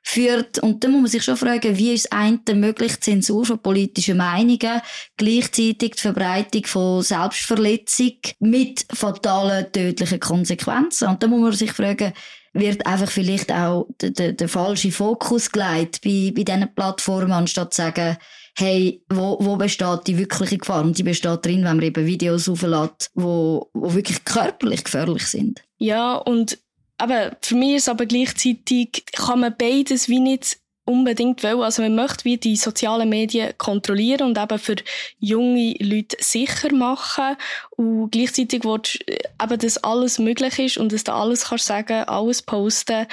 führt. 0.03 0.59
Und 0.59 0.83
dann 0.83 0.93
muss 0.93 1.01
man 1.01 1.11
sich 1.11 1.25
schon 1.25 1.37
fragen, 1.37 1.77
wie 1.77 1.95
ist 1.95 2.07
es 2.07 2.13
eine 2.13 2.41
möglich 2.55 3.01
Zensur 3.01 3.45
von 3.47 3.59
politischen 3.59 4.19
Meinungen, 4.19 4.81
gleichzeitig 5.17 5.93
die 5.93 6.01
Verbreitung 6.01 6.67
von 6.67 7.03
Selbstverletzung 7.03 8.17
mit 8.41 8.87
fatalen, 8.93 9.73
tödlichen 9.73 10.21
Konsequenzen. 10.21 11.09
Und 11.09 11.23
dann 11.23 11.31
muss 11.31 11.41
man 11.41 11.53
sich 11.53 11.73
fragen, 11.73 12.13
wird 12.53 12.87
einfach 12.87 13.11
vielleicht 13.11 13.53
auch 13.53 13.87
der, 14.01 14.11
der, 14.11 14.33
der 14.33 14.49
falsche 14.49 14.91
Fokus 14.91 15.51
gelegt 15.51 16.01
bei, 16.03 16.33
bei 16.35 16.43
diesen 16.43 16.75
Plattformen, 16.75 17.33
anstatt 17.33 17.75
zu 17.75 17.83
sagen, 17.83 18.17
hey, 18.57 19.03
wo, 19.09 19.39
wo 19.41 19.57
besteht 19.57 20.07
die 20.07 20.19
wirkliche 20.19 20.59
Gefahr? 20.59 20.83
Und 20.83 20.99
die 20.99 21.03
besteht 21.03 21.45
drin, 21.45 21.65
wenn 21.65 21.77
man 21.77 21.83
eben 21.83 22.07
Videos 22.07 22.49
auflädt, 22.49 23.11
wo, 23.15 23.71
wo 23.73 23.95
wirklich 23.95 24.25
körperlich 24.25 24.85
gefährlich 24.85 25.27
sind. 25.27 25.63
Ja, 25.79 26.17
und 26.17 26.59
aber 26.99 27.37
für 27.41 27.55
mich 27.55 27.77
ist 27.77 27.89
aber 27.89 28.05
gleichzeitig, 28.05 29.05
kann 29.13 29.41
man 29.41 29.55
beides 29.57 30.09
wie 30.09 30.21
nicht 30.21 30.59
unbedingt 30.91 31.43
wollen. 31.43 31.63
Also 31.63 31.83
man 31.83 31.95
möchte 31.95 32.25
wie 32.25 32.37
die 32.37 32.57
sozialen 32.57 33.09
Medien 33.09 33.57
kontrollieren 33.59 34.29
und 34.29 34.39
eben 34.39 34.59
für 34.59 34.77
junge 35.19 35.75
Leute 35.79 36.17
sicher 36.21 36.73
machen 36.75 37.37
und 37.71 38.11
gleichzeitig 38.11 38.65
willst 38.65 39.01
äh, 39.09 39.19
eben, 39.43 39.59
dass 39.59 39.79
alles 39.79 40.19
möglich 40.19 40.59
ist 40.59 40.79
und 40.79 40.93
dass 40.93 41.05
du 41.05 41.13
alles 41.13 41.45
kannst 41.45 41.67
sagen, 41.67 42.05
alles 42.05 42.43
posten. 42.43 43.07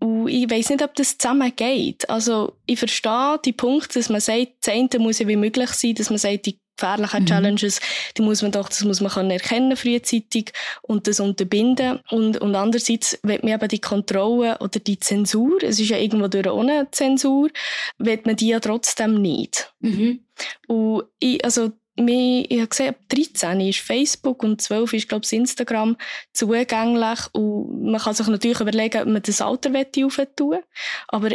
Und 0.00 0.28
ich 0.28 0.48
weiß 0.48 0.70
nicht, 0.70 0.82
ob 0.82 0.94
das 0.94 1.18
zusammen 1.18 1.52
geht. 1.54 2.08
Also 2.08 2.56
ich 2.66 2.78
verstehe 2.78 3.40
die 3.44 3.52
Punkte, 3.52 3.98
dass 3.98 4.08
man 4.08 4.20
sagt, 4.20 4.52
das 4.60 5.00
muss 5.00 5.18
ja 5.18 5.26
wie 5.26 5.36
möglich 5.36 5.70
sein, 5.70 5.94
dass 5.94 6.10
man 6.10 6.18
sagt, 6.18 6.46
die 6.46 6.58
gefährlichen 6.78 7.22
mhm. 7.22 7.26
Challenges, 7.26 7.80
die 8.16 8.22
muss 8.22 8.42
man 8.42 8.52
doch, 8.52 8.68
das 8.68 8.84
muss 8.84 9.00
man 9.00 9.10
können 9.10 9.30
erkennen 9.30 9.76
frühzeitig 9.76 10.52
und 10.82 11.06
das 11.06 11.20
unterbinden. 11.20 12.00
Und, 12.10 12.38
und 12.38 12.54
andererseits 12.54 13.18
wird 13.22 13.42
man 13.42 13.54
eben 13.54 13.68
die 13.68 13.80
Kontrolle 13.80 14.58
oder 14.58 14.78
die 14.80 14.98
Zensur, 14.98 15.62
es 15.62 15.80
ist 15.80 15.90
ja 15.90 15.98
irgendwo 15.98 16.28
durch 16.28 16.48
ohne 16.48 16.88
Zensur, 16.90 17.50
wird 17.98 18.26
man 18.26 18.36
die 18.36 18.48
ja 18.48 18.60
trotzdem 18.60 19.20
nicht. 19.20 19.72
Mhm. 19.80 20.20
Und 20.66 21.04
ich, 21.18 21.44
also, 21.44 21.72
ich 21.96 22.58
habe 22.58 22.68
gesehen, 22.68 22.90
ab 22.90 23.00
13 23.08 23.60
ist 23.60 23.80
Facebook 23.80 24.44
und 24.44 24.62
12 24.62 24.92
ist, 24.92 25.08
glaube 25.08 25.24
ich, 25.24 25.32
Instagram 25.32 25.96
zugänglich. 26.32 27.18
Und 27.32 27.90
man 27.90 28.00
kann 28.00 28.14
sich 28.14 28.28
natürlich 28.28 28.60
überlegen, 28.60 29.02
ob 29.02 29.08
man 29.08 29.22
das 29.22 29.40
Alter 29.40 29.72
will. 29.72 30.62
Aber 31.08 31.30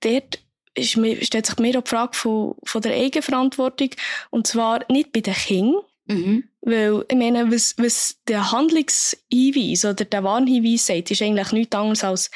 dort 0.00 0.38
ist 0.78 1.26
stellt 1.26 1.46
sich 1.46 1.58
mir 1.58 1.78
auch 1.78 1.82
die 1.82 1.90
Frage 1.90 2.14
von, 2.14 2.54
von 2.64 2.82
der 2.82 2.94
Eigenverantwortung. 2.94 3.90
Und 4.30 4.46
zwar 4.46 4.80
nicht 4.90 5.12
bei 5.12 5.20
den 5.20 5.34
Kindern. 5.34 5.82
Mhm. 6.06 6.44
Weil, 6.62 7.04
ich 7.08 7.16
meine, 7.16 7.52
was, 7.52 7.74
was 7.78 8.16
der 8.26 8.50
Handlungshinweis 8.50 9.84
oder 9.84 10.04
der 10.04 10.24
Warnhinweis 10.24 10.86
sagt, 10.86 11.10
ist 11.10 11.22
eigentlich 11.22 11.52
nichts 11.52 11.76
anderes 11.76 12.02
als 12.04 12.30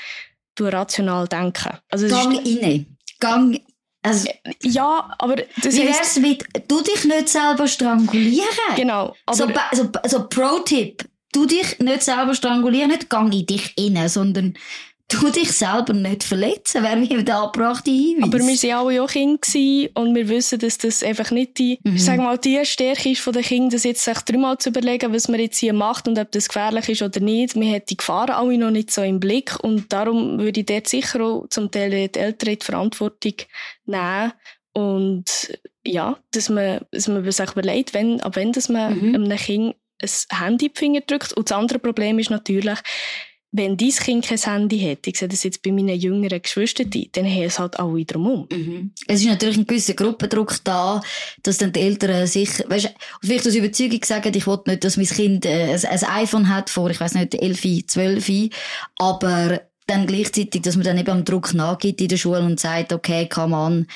du 0.54 0.66
rational 0.66 1.26
denken. 1.26 1.78
Also, 1.90 2.08
Gang 2.08 2.38
rein. 2.38 2.96
Gang, 3.18 3.60
also, 4.02 4.28
ja, 4.62 5.14
aber 5.18 5.36
das 5.62 5.76
Wie 5.76 5.86
wär's 5.86 6.18
mit, 6.18 6.44
du 6.68 6.82
dich 6.82 7.04
nicht 7.04 7.28
selber 7.28 7.68
strangulieren? 7.68 8.46
Genau. 8.76 9.14
Aber 9.26 9.36
so, 9.36 9.48
so, 9.72 9.88
so 10.04 10.28
Pro-Tipp. 10.28 11.04
Du 11.32 11.46
dich 11.46 11.78
nicht 11.78 12.02
selber 12.02 12.34
strangulieren, 12.34 12.90
nicht 12.90 13.08
gang 13.08 13.32
in 13.32 13.46
dich 13.46 13.74
rein, 13.78 14.08
sondern 14.08 14.54
du 15.14 15.30
dich 15.30 15.52
selber 15.52 15.92
nicht 15.92 16.24
verletzen, 16.24 16.82
wäre 16.82 16.96
mir 16.96 17.22
der 17.22 17.38
angebrachte 17.38 17.90
Hinweis. 17.90 18.24
Aber 18.24 18.38
wir 18.38 18.46
waren 18.46 18.86
alle 18.86 19.02
auch 19.02 19.08
Kinder 19.08 20.00
und 20.00 20.14
wir 20.14 20.28
wissen, 20.28 20.58
dass 20.58 20.78
das 20.78 21.02
einfach 21.02 21.30
nicht 21.30 21.58
die, 21.58 21.78
mhm. 21.82 21.98
sage 21.98 22.22
mal, 22.22 22.38
die 22.38 22.64
Stärke 22.64 23.10
ist 23.10 23.20
von 23.20 23.32
den 23.32 23.42
Kindern, 23.42 23.70
das 23.70 23.84
jetzt 23.84 24.04
sich 24.04 24.18
dreimal 24.18 24.58
zu 24.58 24.70
überlegen, 24.70 25.12
was 25.12 25.28
man 25.28 25.40
jetzt 25.40 25.58
hier 25.58 25.72
macht 25.72 26.08
und 26.08 26.18
ob 26.18 26.30
das 26.32 26.48
gefährlich 26.48 26.88
ist 26.88 27.02
oder 27.02 27.20
nicht. 27.20 27.54
Wir 27.54 27.74
haben 27.74 27.82
die 27.88 27.96
Gefahren 27.96 28.30
alle 28.30 28.58
noch 28.58 28.70
nicht 28.70 28.90
so 28.90 29.02
im 29.02 29.20
Blick 29.20 29.58
und 29.62 29.92
darum 29.92 30.38
würde 30.38 30.60
ich 30.60 30.66
dort 30.66 30.88
sicher 30.88 31.20
auch 31.20 31.46
zum 31.48 31.70
Teil 31.70 32.08
die 32.08 32.18
Eltern 32.18 32.56
die 32.58 32.64
Verantwortung 32.64 33.34
nehmen 33.86 34.32
und 34.72 35.58
ja, 35.84 36.18
dass 36.32 36.48
man, 36.48 36.80
dass 36.90 37.08
man 37.08 37.30
sich 37.30 37.50
überlegt, 37.50 37.94
wenn, 37.94 38.20
ab 38.20 38.36
wenn 38.36 38.52
dass 38.52 38.68
man 38.68 38.98
mhm. 38.98 39.14
einem 39.14 39.36
Kind 39.36 39.76
ein 40.00 40.38
Handy 40.38 40.66
in 40.66 40.72
die 40.72 40.78
Finger 40.78 41.00
drückt. 41.00 41.32
Und 41.34 41.50
das 41.50 41.56
andere 41.56 41.78
Problem 41.78 42.18
ist 42.18 42.30
natürlich, 42.30 42.78
wenn 43.52 43.76
dein 43.76 43.90
Kind 43.90 44.24
kein 44.24 44.38
Handy 44.38 44.80
hat, 44.80 45.06
ich 45.06 45.18
sehe 45.18 45.28
das 45.28 45.42
jetzt 45.42 45.62
bei 45.62 45.70
meinen 45.70 45.94
jüngeren 45.94 46.40
Geschwistern, 46.40 46.90
dann 47.12 47.26
haben 47.26 47.42
es 47.42 47.58
halt 47.58 47.78
alle 47.78 48.04
drumherum. 48.04 48.48
Mhm. 48.50 48.92
Es 49.06 49.20
ist 49.20 49.26
natürlich 49.26 49.58
ein 49.58 49.66
gewisser 49.66 49.92
Gruppendruck 49.92 50.56
da, 50.64 51.02
dass 51.42 51.58
dann 51.58 51.72
die 51.72 51.80
Eltern 51.80 52.26
sich, 52.26 52.48
weißt, 52.66 52.94
vielleicht 53.22 53.46
aus 53.46 53.54
Überzeugung 53.54 54.02
sagen, 54.04 54.32
ich 54.34 54.46
will 54.46 54.58
nicht, 54.66 54.84
dass 54.84 54.96
mein 54.96 55.06
Kind 55.06 55.44
äh, 55.44 55.74
ein, 55.74 55.84
ein 55.84 56.04
iPhone 56.04 56.48
hat 56.48 56.70
vor, 56.70 56.88
ich 56.88 57.00
weiß 57.00 57.14
nicht, 57.14 57.34
11, 57.34 57.86
12, 57.86 58.48
aber 58.96 59.60
dann 59.86 60.06
gleichzeitig, 60.06 60.62
dass 60.62 60.76
man 60.76 60.84
dann 60.84 60.98
eben 60.98 61.10
am 61.10 61.24
Druck 61.24 61.52
nachgibt 61.52 62.00
in 62.00 62.08
der 62.08 62.16
Schule 62.16 62.40
und 62.40 62.58
sagt, 62.58 62.94
okay, 62.94 63.28
come 63.28 63.54
on, 63.54 63.86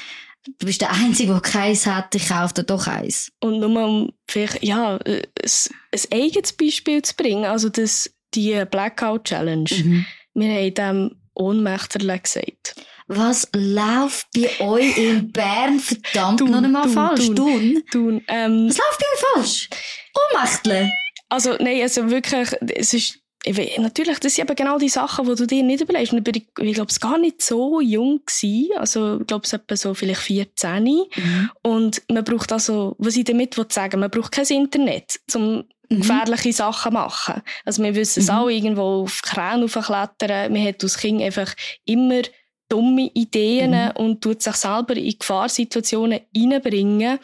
du 0.58 0.66
bist 0.66 0.82
der 0.82 0.92
Einzige, 0.92 1.32
der 1.32 1.40
keins 1.40 1.86
hat, 1.86 2.14
ich 2.14 2.28
kaufe 2.28 2.54
dir 2.54 2.64
doch 2.64 2.86
eins. 2.86 3.32
Und 3.40 3.60
nur 3.60 3.84
um 3.84 4.12
vielleicht, 4.28 4.62
ja, 4.62 4.98
ein, 4.98 5.22
ein 5.42 6.00
eigenes 6.12 6.52
Beispiel 6.52 7.00
zu 7.00 7.14
bringen, 7.16 7.46
also 7.46 7.70
das 7.70 8.10
die 8.36 8.64
Blackout 8.70 9.24
Challenge. 9.24 9.70
Mhm. 9.70 10.06
Wir 10.34 10.48
haben 10.54 10.74
dem 10.74 11.16
Ohnmächterle 11.34 12.18
gesagt. 12.18 12.74
Was 13.08 13.48
läuft 13.54 14.26
bei 14.34 14.64
euch 14.64 14.98
in 14.98 15.30
Bern 15.30 15.78
verdammt 15.78 16.40
noch 16.40 16.62
einmal 16.62 16.88
falsch? 16.88 17.26
Tun. 17.26 17.82
Tun. 17.90 18.22
Ähm, 18.26 18.68
Was 18.68 18.78
läuft 18.78 18.98
bei 18.98 19.06
euch 19.06 19.34
falsch? 19.34 19.70
Ohnmächtle? 20.32 20.90
Also, 21.28 21.54
nein, 21.60 21.82
also 21.82 22.10
wirklich, 22.10 22.48
es 22.74 22.94
ist, 22.94 23.20
natürlich, 23.78 24.18
das 24.18 24.34
sind 24.34 24.44
eben 24.44 24.56
genau 24.56 24.78
die 24.78 24.88
Sachen, 24.88 25.26
die 25.26 25.34
du 25.34 25.46
dir 25.46 25.62
nicht 25.62 25.82
überlegst. 25.82 26.12
Und 26.12 26.26
ich, 26.28 26.48
ich 26.58 26.74
glaube, 26.74 26.90
es 26.90 26.98
gar 26.98 27.18
nicht 27.18 27.42
so 27.42 27.80
jung 27.80 28.22
gewesen. 28.26 28.70
Also, 28.76 29.20
ich 29.20 29.26
glaube, 29.26 29.44
es 29.44 29.52
etwa 29.52 29.76
so 29.76 29.94
vielleicht 29.94 30.22
14. 30.22 30.84
Mhm. 30.84 31.50
Und 31.62 32.02
man 32.10 32.24
braucht 32.24 32.52
also, 32.52 32.96
was 32.98 33.16
ich 33.16 33.24
damit 33.24 33.54
sagen 33.72 33.94
will, 33.94 34.00
man 34.00 34.10
braucht 34.10 34.32
kein 34.32 34.46
Internet, 34.46 35.20
um 35.34 35.64
mhm. 35.88 36.00
gefährliche 36.00 36.52
Sachen 36.52 36.94
machen. 36.94 37.42
Also 37.64 37.82
wir 37.82 37.94
wissen 37.94 38.20
es 38.20 38.28
mhm. 38.28 38.34
auch, 38.34 38.48
irgendwo 38.48 39.02
auf 39.02 39.22
Kräne 39.22 39.64
aufklettern. 39.64 40.52
Man 40.52 40.66
hat 40.66 40.82
als 40.82 40.98
Kind 40.98 41.22
einfach 41.22 41.54
immer 41.84 42.22
dumme 42.68 43.10
Ideen 43.14 43.70
mhm. 43.70 43.90
und 43.94 44.20
tut 44.20 44.42
sich 44.42 44.56
selber 44.56 44.96
in 44.96 45.16
Gefahrsituationen 45.18 46.20
reinbringen. 46.34 47.18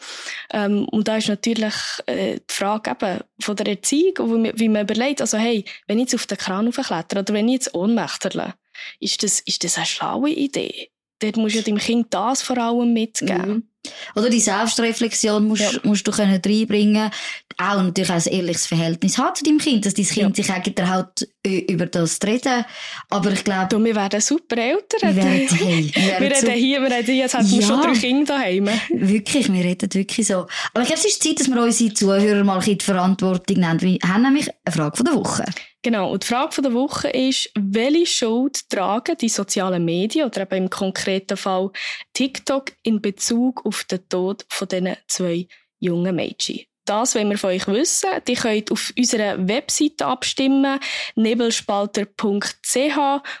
Ähm, 0.51 0.87
und 0.89 1.07
da 1.07 1.17
ist 1.17 1.27
natürlich 1.27 1.73
äh, 2.05 2.35
die 2.35 2.53
Frage 2.53 2.91
eben 2.91 3.19
von 3.41 3.55
der 3.55 3.67
Erziehung, 3.67 4.43
wie, 4.43 4.53
wie 4.55 4.69
man 4.69 4.83
überlegt, 4.83 5.21
also 5.21 5.37
hey, 5.37 5.65
wenn 5.87 5.99
ich 5.99 6.03
jetzt 6.03 6.15
auf 6.15 6.27
den 6.27 6.37
Kran 6.37 6.67
aufkletter 6.67 7.19
oder 7.19 7.33
wenn 7.33 7.47
ich 7.49 7.55
jetzt 7.55 7.75
ohnmächterle, 7.75 8.53
ist 8.99 9.23
das, 9.23 9.41
ist 9.41 9.63
das 9.63 9.77
eine 9.77 9.85
schlaue 9.85 10.29
Idee? 10.29 10.89
Dort 11.19 11.37
musst 11.37 11.55
du 11.55 11.59
ja 11.59 11.63
dem 11.63 11.77
Kind 11.77 12.13
das 12.13 12.41
vor 12.41 12.57
allem 12.57 12.93
mitgeben. 12.93 13.72
Oder 14.15 14.29
die 14.29 14.39
Selbstreflexion 14.39 15.45
musst, 15.45 15.73
ja. 15.73 15.79
musst 15.83 16.07
du 16.07 16.11
können 16.11 16.39
reinbringen 16.43 17.11
Auch 17.57 17.81
natürlich 17.81 18.11
ein 18.11 18.21
ehrliches 18.25 18.65
Verhältnis 18.65 19.17
haben 19.17 19.35
zu 19.35 19.43
deinem 19.43 19.57
Kind, 19.57 19.85
dass 19.85 19.93
dein 19.93 20.05
Kind 20.05 20.37
ja. 20.37 20.43
sich 20.43 20.53
eigentlich 20.53 20.87
halt 20.87 21.27
über 21.43 21.85
das 21.85 22.19
reden. 22.23 22.65
Aber 23.09 23.31
ich 23.31 23.43
glaube... 23.43 23.83
wir 23.83 23.95
werden 23.95 24.21
super 24.21 24.57
Eltern. 24.57 25.15
Wir, 25.15 25.15
werden, 25.15 25.47
hey, 25.49 25.91
wir, 25.93 26.19
wir 26.19 26.31
reden 26.31 26.51
hier, 26.51 26.81
wir 26.81 26.91
reden 26.91 27.15
jetzt 27.15 27.33
haben 27.33 27.45
ja. 27.45 27.59
wir 27.59 27.61
schon 27.61 27.81
drei 27.81 27.93
Kinder 27.93 28.35
daheim. 28.35 28.69
Wirklich, 28.89 29.51
wir 29.51 29.63
reden 29.63 29.93
wirklich 29.93 30.27
so. 30.27 30.47
Aber 30.73 30.81
ich 30.81 30.87
glaube, 30.87 30.99
es 30.99 31.05
ist 31.05 31.23
Zeit, 31.23 31.39
dass 31.39 31.49
wir 31.49 31.61
unsere 31.61 31.93
Zuhörer 31.93 32.43
mal 32.43 32.65
in 32.65 32.77
die 32.77 32.85
Verantwortung 32.85 33.57
nehmen. 33.57 33.81
Wir 33.81 33.99
haben 34.07 34.21
nämlich 34.23 34.49
eine 34.63 34.75
Frage 34.75 34.95
von 34.95 35.05
der 35.05 35.15
Woche. 35.15 35.45
Genau. 35.83 36.11
Und 36.11 36.23
die 36.23 36.27
Frage 36.27 36.61
der 36.61 36.73
Woche 36.73 37.09
ist, 37.09 37.51
welche 37.55 38.05
Schuld 38.05 38.69
tragen 38.69 39.17
die 39.17 39.27
sozialen 39.27 39.83
Medien 39.83 40.25
oder 40.25 40.41
eben 40.43 40.63
im 40.63 40.69
konkreten 40.69 41.35
Fall 41.35 41.71
TikTok 42.13 42.71
in 42.83 43.01
Bezug 43.01 43.65
auf 43.65 43.83
den 43.83 44.07
Tod 44.07 44.45
von 44.47 44.67
diesen 44.69 44.95
zwei 45.07 45.45
jungen 45.79 46.15
Mädchen? 46.15 46.61
Das 46.85 47.15
wollen 47.15 47.29
wir 47.29 47.37
von 47.37 47.51
euch 47.51 47.67
wissen. 47.67 48.09
Ihr 48.27 48.35
könnt 48.35 48.71
auf 48.71 48.93
unserer 48.97 49.47
Webseite 49.47 50.05
abstimmen, 50.05 50.79
nebelspalter.ch 51.15 52.97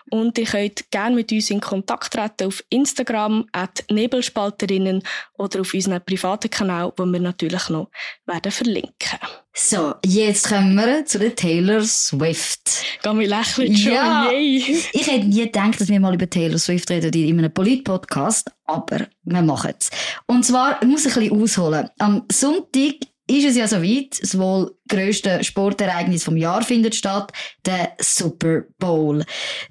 und 0.09 0.37
ihr 0.37 0.45
könnt 0.45 0.91
gerne 0.91 1.15
mit 1.15 1.31
uns 1.31 1.49
in 1.49 1.59
Kontakt 1.61 2.13
treten 2.13 2.47
auf 2.47 2.63
Instagram 2.69 3.45
at 3.51 3.83
nebelspalterinnen 3.89 5.03
oder 5.37 5.61
auf 5.61 5.73
unseren 5.73 6.03
privaten 6.05 6.49
Kanal, 6.49 6.93
wo 6.97 7.05
wir 7.05 7.19
natürlich 7.19 7.69
noch 7.69 7.89
werden 8.25 8.51
verlinken. 8.51 9.19
So, 9.55 9.93
jetzt 10.03 10.49
kommen 10.49 10.73
wir 10.75 11.05
zu 11.05 11.19
der 11.19 11.35
Taylor 11.35 11.81
Swift. 11.83 12.83
Geh 13.03 13.13
mir 13.13 13.27
lächeln 13.27 13.75
schon, 13.77 13.93
Ja. 13.93 14.31
yay. 14.31 14.83
Ich 14.93 15.05
hätte 15.07 15.25
nie 15.27 15.43
gedacht, 15.43 15.79
dass 15.79 15.89
wir 15.89 15.99
mal 15.99 16.15
über 16.15 16.27
Taylor 16.27 16.57
Swift 16.57 16.89
reden 16.89 17.13
in 17.13 17.37
einem 17.37 17.53
Polit-Podcast, 17.53 18.49
aber 18.65 19.07
wir 19.23 19.41
machen 19.43 19.73
es. 19.79 19.91
Und 20.25 20.43
zwar, 20.43 20.81
ich 20.81 20.87
muss 20.87 21.05
ein 21.05 21.13
bisschen 21.13 21.39
ausholen. 21.41 21.87
Am 21.99 22.23
Sonntag 22.31 22.95
ist 23.27 23.45
es 23.45 23.55
ja 23.55 23.67
soweit, 23.67 24.21
das 24.21 24.37
wohl 24.37 24.75
grösste 24.89 25.43
Sportereignis 25.43 26.25
vom 26.25 26.35
Jahr 26.35 26.61
findet 26.61 26.93
statt, 26.93 27.31
der 27.65 27.93
Super 27.99 28.63
Bowl. 28.79 29.23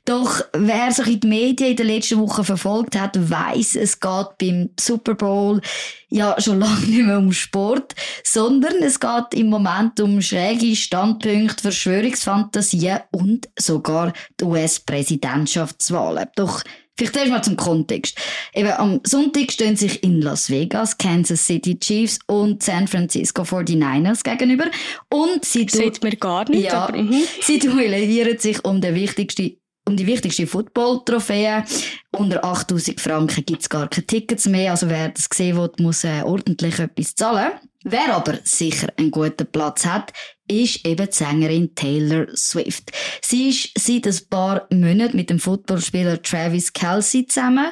Doch 0.06 0.40
wer 0.54 0.90
sich 0.90 1.06
in 1.06 1.20
die 1.20 1.26
Medien 1.26 1.70
in 1.70 1.76
den 1.76 1.86
letzten 1.86 2.18
Wochen 2.18 2.44
verfolgt 2.44 2.98
hat, 2.98 3.30
weiß, 3.30 3.76
es 3.76 4.00
geht 4.00 4.38
beim 4.38 4.70
Super 4.80 5.14
Bowl 5.14 5.60
ja 6.08 6.34
schon 6.40 6.58
lange 6.60 6.86
nicht 6.86 7.06
mehr 7.06 7.18
um 7.18 7.32
Sport, 7.32 7.94
sondern 8.24 8.82
es 8.82 8.98
geht 8.98 9.34
im 9.34 9.50
Moment 9.50 10.00
um 10.00 10.22
schräge 10.22 10.74
Standpunkte, 10.74 11.62
Verschwörungsfantasien 11.62 13.00
und 13.10 13.50
sogar 13.58 14.14
die 14.40 14.44
US-Präsidentschaftswahlen. 14.44 16.28
Doch 16.36 16.62
Vielleicht 16.96 17.16
erst 17.16 17.30
mal 17.30 17.42
zum 17.42 17.56
Kontext. 17.56 18.18
Eben, 18.54 18.70
am 18.72 19.00
Sonntag 19.04 19.50
stehen 19.50 19.76
sich 19.76 20.02
in 20.02 20.20
Las 20.20 20.50
Vegas 20.50 20.98
Kansas 20.98 21.46
City 21.46 21.78
Chiefs 21.78 22.18
und 22.26 22.62
San 22.62 22.86
Francisco 22.86 23.42
49ers 23.42 24.22
gegenüber. 24.22 24.66
Und 25.10 25.44
sie, 25.44 25.66
Sieht 25.68 26.02
mir 26.02 26.16
gar 26.16 26.48
nicht, 26.50 26.64
ja, 26.64 26.86
aber 26.86 26.98
mhm. 26.98 27.22
sie 27.40 27.58
duellieren 27.58 28.38
sich 28.38 28.62
um 28.64 28.80
den 28.80 28.94
wichtigsten 28.94 29.56
um 29.84 29.96
die 29.96 30.06
wichtigste 30.06 30.46
Football-Trophäe. 30.46 31.64
Unter 32.12 32.44
8000 32.44 33.00
Franken 33.00 33.44
gibt's 33.44 33.68
gar 33.68 33.88
keine 33.88 34.06
Tickets 34.06 34.46
mehr. 34.46 34.70
Also 34.70 34.88
wer 34.88 35.08
das 35.08 35.28
sehen 35.32 35.56
will, 35.56 35.72
muss 35.80 36.04
äh, 36.04 36.22
ordentlich 36.22 36.78
etwas 36.78 37.16
zahlen. 37.16 37.52
Wer 37.84 38.14
aber 38.14 38.38
sicher 38.44 38.88
einen 38.96 39.10
guten 39.10 39.46
Platz 39.46 39.84
hat, 39.84 40.12
ist 40.52 40.86
eben 40.86 41.06
die 41.06 41.12
Sängerin 41.12 41.74
Taylor 41.74 42.26
Swift. 42.36 42.92
Sie 43.22 43.50
ist 43.50 43.70
seit 43.78 44.06
ein 44.06 44.28
paar 44.28 44.66
Monaten 44.70 45.16
mit 45.16 45.30
dem 45.30 45.38
Footballspieler 45.38 46.22
Travis 46.22 46.72
Kelsey 46.72 47.26
zusammen 47.26 47.70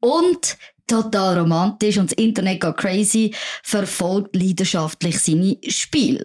und 0.00 0.56
total 0.90 1.38
romantisch 1.38 1.98
und 1.98 2.10
das 2.10 2.18
Internet 2.18 2.60
geht 2.60 2.76
crazy, 2.76 3.34
verfolgt 3.62 4.34
leidenschaftlich 4.34 5.20
seine 5.20 5.56
Spiele. 5.68 6.24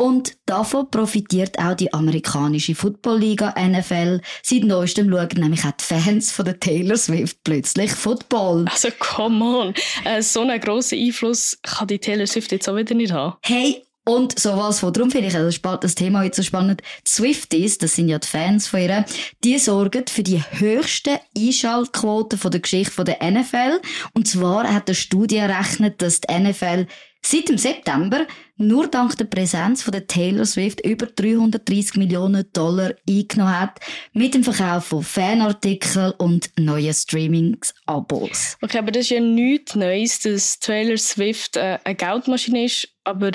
Und 0.00 0.34
davon 0.46 0.88
profitiert 0.90 1.58
auch 1.58 1.74
die 1.74 1.92
amerikanische 1.92 2.76
Footballliga 2.76 3.54
NFL. 3.58 4.20
Seit 4.42 4.62
neuestem 4.62 5.10
schauen 5.10 5.28
nämlich 5.36 5.64
auch 5.64 5.72
die 5.72 5.84
Fans 5.84 6.30
von 6.30 6.44
der 6.44 6.60
Taylor 6.60 6.96
Swift 6.96 7.38
plötzlich 7.42 7.90
Football. 7.90 8.66
Also, 8.70 8.88
come 8.98 9.44
on. 9.44 9.74
Äh, 10.04 10.22
so 10.22 10.42
einen 10.42 10.60
grossen 10.60 10.98
Einfluss 10.98 11.58
kann 11.62 11.88
die 11.88 11.98
Taylor 11.98 12.26
Swift 12.26 12.52
jetzt 12.52 12.68
auch 12.68 12.76
wieder 12.76 12.94
nicht 12.94 13.12
haben. 13.12 13.36
Hey, 13.42 13.82
und 14.04 14.38
sowas 14.38 14.80
von, 14.80 14.92
darum 14.92 15.10
finde 15.10 15.28
ich 15.28 15.54
spa- 15.54 15.76
das 15.78 15.94
Thema 15.94 16.20
heute 16.20 16.36
so 16.36 16.42
spannend. 16.42 16.82
Die 17.06 17.10
Swifties, 17.10 17.78
das 17.78 17.94
sind 17.94 18.08
ja 18.08 18.18
die 18.18 18.26
Fans 18.28 18.66
von 18.66 18.80
ihr, 18.80 19.04
die 19.42 19.58
sorgen 19.58 20.04
für 20.08 20.22
die 20.22 20.42
höchste 20.52 21.20
Einschaltquote 21.36 22.36
von 22.36 22.50
der 22.50 22.60
Geschichte 22.60 22.92
von 22.92 23.06
der 23.06 23.22
NFL. 23.22 23.80
Und 24.12 24.28
zwar 24.28 24.72
hat 24.72 24.88
eine 24.88 24.94
Studie 24.94 25.36
errechnet, 25.38 26.02
dass 26.02 26.20
die 26.20 26.32
NFL 26.38 26.86
seit 27.24 27.48
dem 27.48 27.56
September 27.58 28.26
nur 28.56 28.86
dank 28.86 29.16
der 29.16 29.24
Präsenz 29.24 29.82
von 29.82 29.92
der 29.92 30.06
Taylor 30.06 30.44
Swift 30.44 30.84
über 30.84 31.06
330 31.06 31.96
Millionen 31.96 32.44
Dollar 32.52 32.92
eingenommen 33.08 33.60
hat 33.60 33.80
mit 34.12 34.34
dem 34.34 34.44
Verkauf 34.44 34.84
von 34.86 35.02
Fanartikeln 35.02 36.12
und 36.18 36.50
neuen 36.58 36.94
Streaming-Abos. 36.94 38.56
Okay, 38.62 38.78
aber 38.78 38.92
das 38.92 39.02
ist 39.02 39.10
ja 39.10 39.20
nichts 39.20 39.74
Neues, 39.74 40.20
dass 40.20 40.58
Taylor 40.60 40.98
Swift 40.98 41.56
äh, 41.56 41.78
eine 41.82 41.94
Geldmaschine 41.96 42.64
ist. 42.64 42.88
Aber 43.02 43.32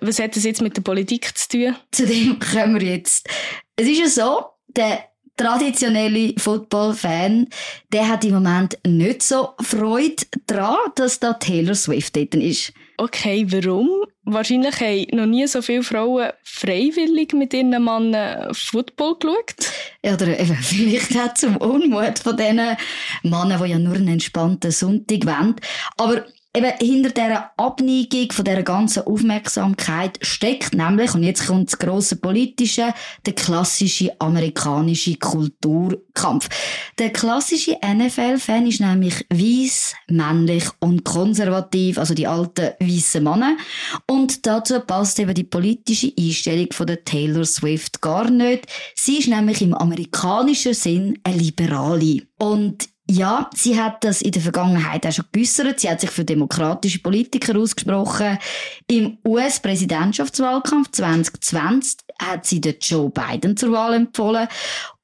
was 0.00 0.18
hat 0.18 0.36
das 0.36 0.44
jetzt 0.44 0.62
mit 0.62 0.76
der 0.76 0.82
Politik 0.82 1.36
zu 1.36 1.48
tun? 1.48 1.76
zu 1.90 2.06
dem 2.06 2.38
kommen 2.38 2.78
wir 2.78 2.86
jetzt. 2.86 3.28
Es 3.76 3.88
ist 3.88 3.98
ja 3.98 4.08
so, 4.08 4.44
der 4.68 5.04
traditionelle 5.36 6.34
Football-Fan, 6.36 7.48
der 7.92 8.08
hat 8.08 8.24
im 8.24 8.34
Moment 8.34 8.78
nicht 8.86 9.22
so 9.22 9.54
Freude 9.60 10.22
daran, 10.46 10.76
dass 10.96 11.18
da 11.18 11.32
Taylor 11.32 11.74
Swift 11.74 12.14
dort 12.14 12.34
ist. 12.34 12.74
Okay, 13.00 13.46
warum? 13.48 13.88
Wahrscheinlich 14.24 14.78
haben 14.78 15.16
noch 15.16 15.24
nie 15.24 15.46
so 15.46 15.62
viele 15.62 15.82
Frauen 15.82 16.32
freiwillig 16.44 17.32
mit 17.32 17.54
ihren 17.54 17.70
Männern 17.70 18.52
Football 18.52 19.16
geschaut. 19.18 19.72
Oder 20.02 20.38
eben 20.38 20.54
vielleicht 20.56 21.16
auch 21.16 21.32
zum 21.32 21.56
Unmut 21.56 22.18
von 22.18 22.36
diesen 22.36 22.76
Männern, 23.22 23.62
die 23.62 23.70
ja 23.70 23.78
nur 23.78 23.94
einen 23.94 24.08
entspannten 24.08 24.70
Sonntag 24.70 25.24
wollen. 25.24 25.56
Aber 25.96 26.26
eben 26.56 26.72
hinter 26.78 27.10
dieser 27.10 27.50
Abneigung, 27.56 28.32
von 28.32 28.44
dieser 28.44 28.62
ganzen 28.62 29.04
Aufmerksamkeit 29.04 30.18
steckt 30.20 30.74
nämlich, 30.74 31.14
und 31.14 31.22
jetzt 31.22 31.46
kommt 31.46 31.70
das 31.70 31.78
grosse 31.78 32.16
Politische, 32.16 32.92
der 33.24 33.34
klassische 33.34 34.12
amerikanische 34.20 35.14
Kulturkampf. 35.16 36.48
Der 36.98 37.10
klassische 37.10 37.78
NFL-Fan 37.84 38.66
ist 38.66 38.80
nämlich 38.80 39.26
weiss, 39.30 39.94
männlich 40.08 40.64
und 40.80 41.04
konservativ, 41.04 41.98
also 41.98 42.14
die 42.14 42.26
alten 42.26 42.72
weißen 42.80 43.22
Männer. 43.22 43.56
Und 44.08 44.44
dazu 44.46 44.80
passt 44.80 45.20
eben 45.20 45.34
die 45.34 45.44
politische 45.44 46.12
Einstellung 46.18 46.72
von 46.72 46.88
der 46.88 47.04
Taylor 47.04 47.44
Swift 47.44 48.00
gar 48.00 48.28
nicht. 48.28 48.66
Sie 48.96 49.18
ist 49.18 49.28
nämlich 49.28 49.62
im 49.62 49.74
amerikanischen 49.74 50.74
Sinn 50.74 51.18
eine 51.22 51.36
Liberale. 51.36 52.22
Und 52.38 52.88
ja, 53.10 53.50
sie 53.54 53.80
hat 53.80 54.04
das 54.04 54.22
in 54.22 54.30
der 54.30 54.42
Vergangenheit 54.42 55.04
auch 55.06 55.12
schon 55.12 55.24
geäussert. 55.32 55.80
Sie 55.80 55.90
hat 55.90 56.00
sich 56.00 56.10
für 56.10 56.24
demokratische 56.24 57.00
Politiker 57.00 57.58
ausgesprochen. 57.58 58.38
Im 58.86 59.18
US-Präsidentschaftswahlkampf 59.26 60.92
2020 60.92 61.98
hat 62.22 62.46
sie 62.46 62.60
den 62.60 62.76
Joe 62.80 63.10
Biden 63.10 63.56
zur 63.56 63.72
Wahl 63.72 63.94
empfohlen. 63.94 64.46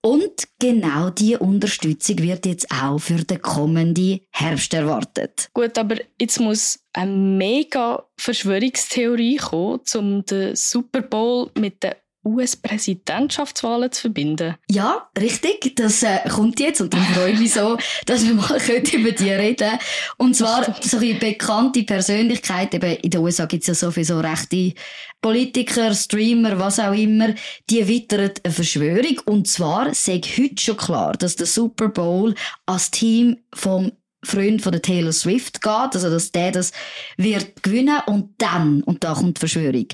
Und 0.02 0.46
genau 0.60 1.10
diese 1.10 1.40
Unterstützung 1.40 2.18
wird 2.20 2.46
jetzt 2.46 2.70
auch 2.70 2.98
für 2.98 3.24
den 3.24 3.42
kommenden 3.42 4.20
Herbst 4.30 4.72
erwartet. 4.72 5.48
Gut, 5.52 5.76
aber 5.76 5.96
jetzt 6.20 6.38
muss 6.38 6.78
eine 6.92 7.10
mega 7.10 8.04
Verschwörungstheorie 8.16 9.36
kommen, 9.36 9.80
um 9.94 10.24
den 10.24 10.54
Super 10.54 11.02
Bowl 11.02 11.50
mit 11.58 11.82
den 11.82 11.94
US-Präsidentschaftswahlen 12.26 13.92
zu 13.92 14.02
verbinden. 14.02 14.56
Ja, 14.68 15.08
richtig. 15.18 15.76
Das 15.76 16.02
äh, 16.02 16.18
kommt 16.28 16.60
jetzt 16.60 16.80
und 16.80 16.92
darum 16.92 17.06
freue 17.06 17.32
ich 17.32 17.38
mich 17.38 17.52
so, 17.54 17.78
dass 18.06 18.26
wir 18.26 18.34
mal 18.34 18.60
über 18.92 19.12
die 19.12 19.30
reden 19.30 19.78
Und 20.16 20.34
zwar 20.34 20.74
so 20.80 20.98
eine 20.98 21.14
bekannte 21.14 21.84
Persönlichkeit. 21.84 22.74
Eben 22.74 22.96
in 22.96 23.10
den 23.10 23.20
USA 23.20 23.46
gibt 23.46 23.62
es 23.62 23.68
ja 23.68 23.74
so 23.74 23.90
viele 23.90 24.06
so 24.06 24.20
rechte 24.20 24.74
Politiker, 25.22 25.94
Streamer, 25.94 26.58
was 26.58 26.78
auch 26.78 26.92
immer. 26.92 27.34
Die 27.70 27.86
wittern 27.86 28.32
eine 28.42 28.52
Verschwörung. 28.52 29.20
Und 29.24 29.48
zwar 29.48 29.94
sei 29.94 30.20
heute 30.20 30.60
schon 30.62 30.76
klar, 30.76 31.12
dass 31.14 31.36
der 31.36 31.46
Super 31.46 31.88
Bowl 31.88 32.34
als 32.66 32.90
Team 32.90 33.38
vom 33.54 33.92
Freund 34.26 34.60
von 34.60 34.72
der 34.72 34.82
Taylor 34.82 35.12
Swift 35.12 35.62
geht, 35.62 35.94
also 35.94 36.10
dass 36.10 36.32
der 36.32 36.50
das 36.50 36.72
wird 37.16 37.62
gewinnen 37.62 38.00
und 38.06 38.34
dann, 38.38 38.82
und 38.82 39.04
da 39.04 39.14
kommt 39.14 39.36
die 39.36 39.40
Verschwörung, 39.40 39.86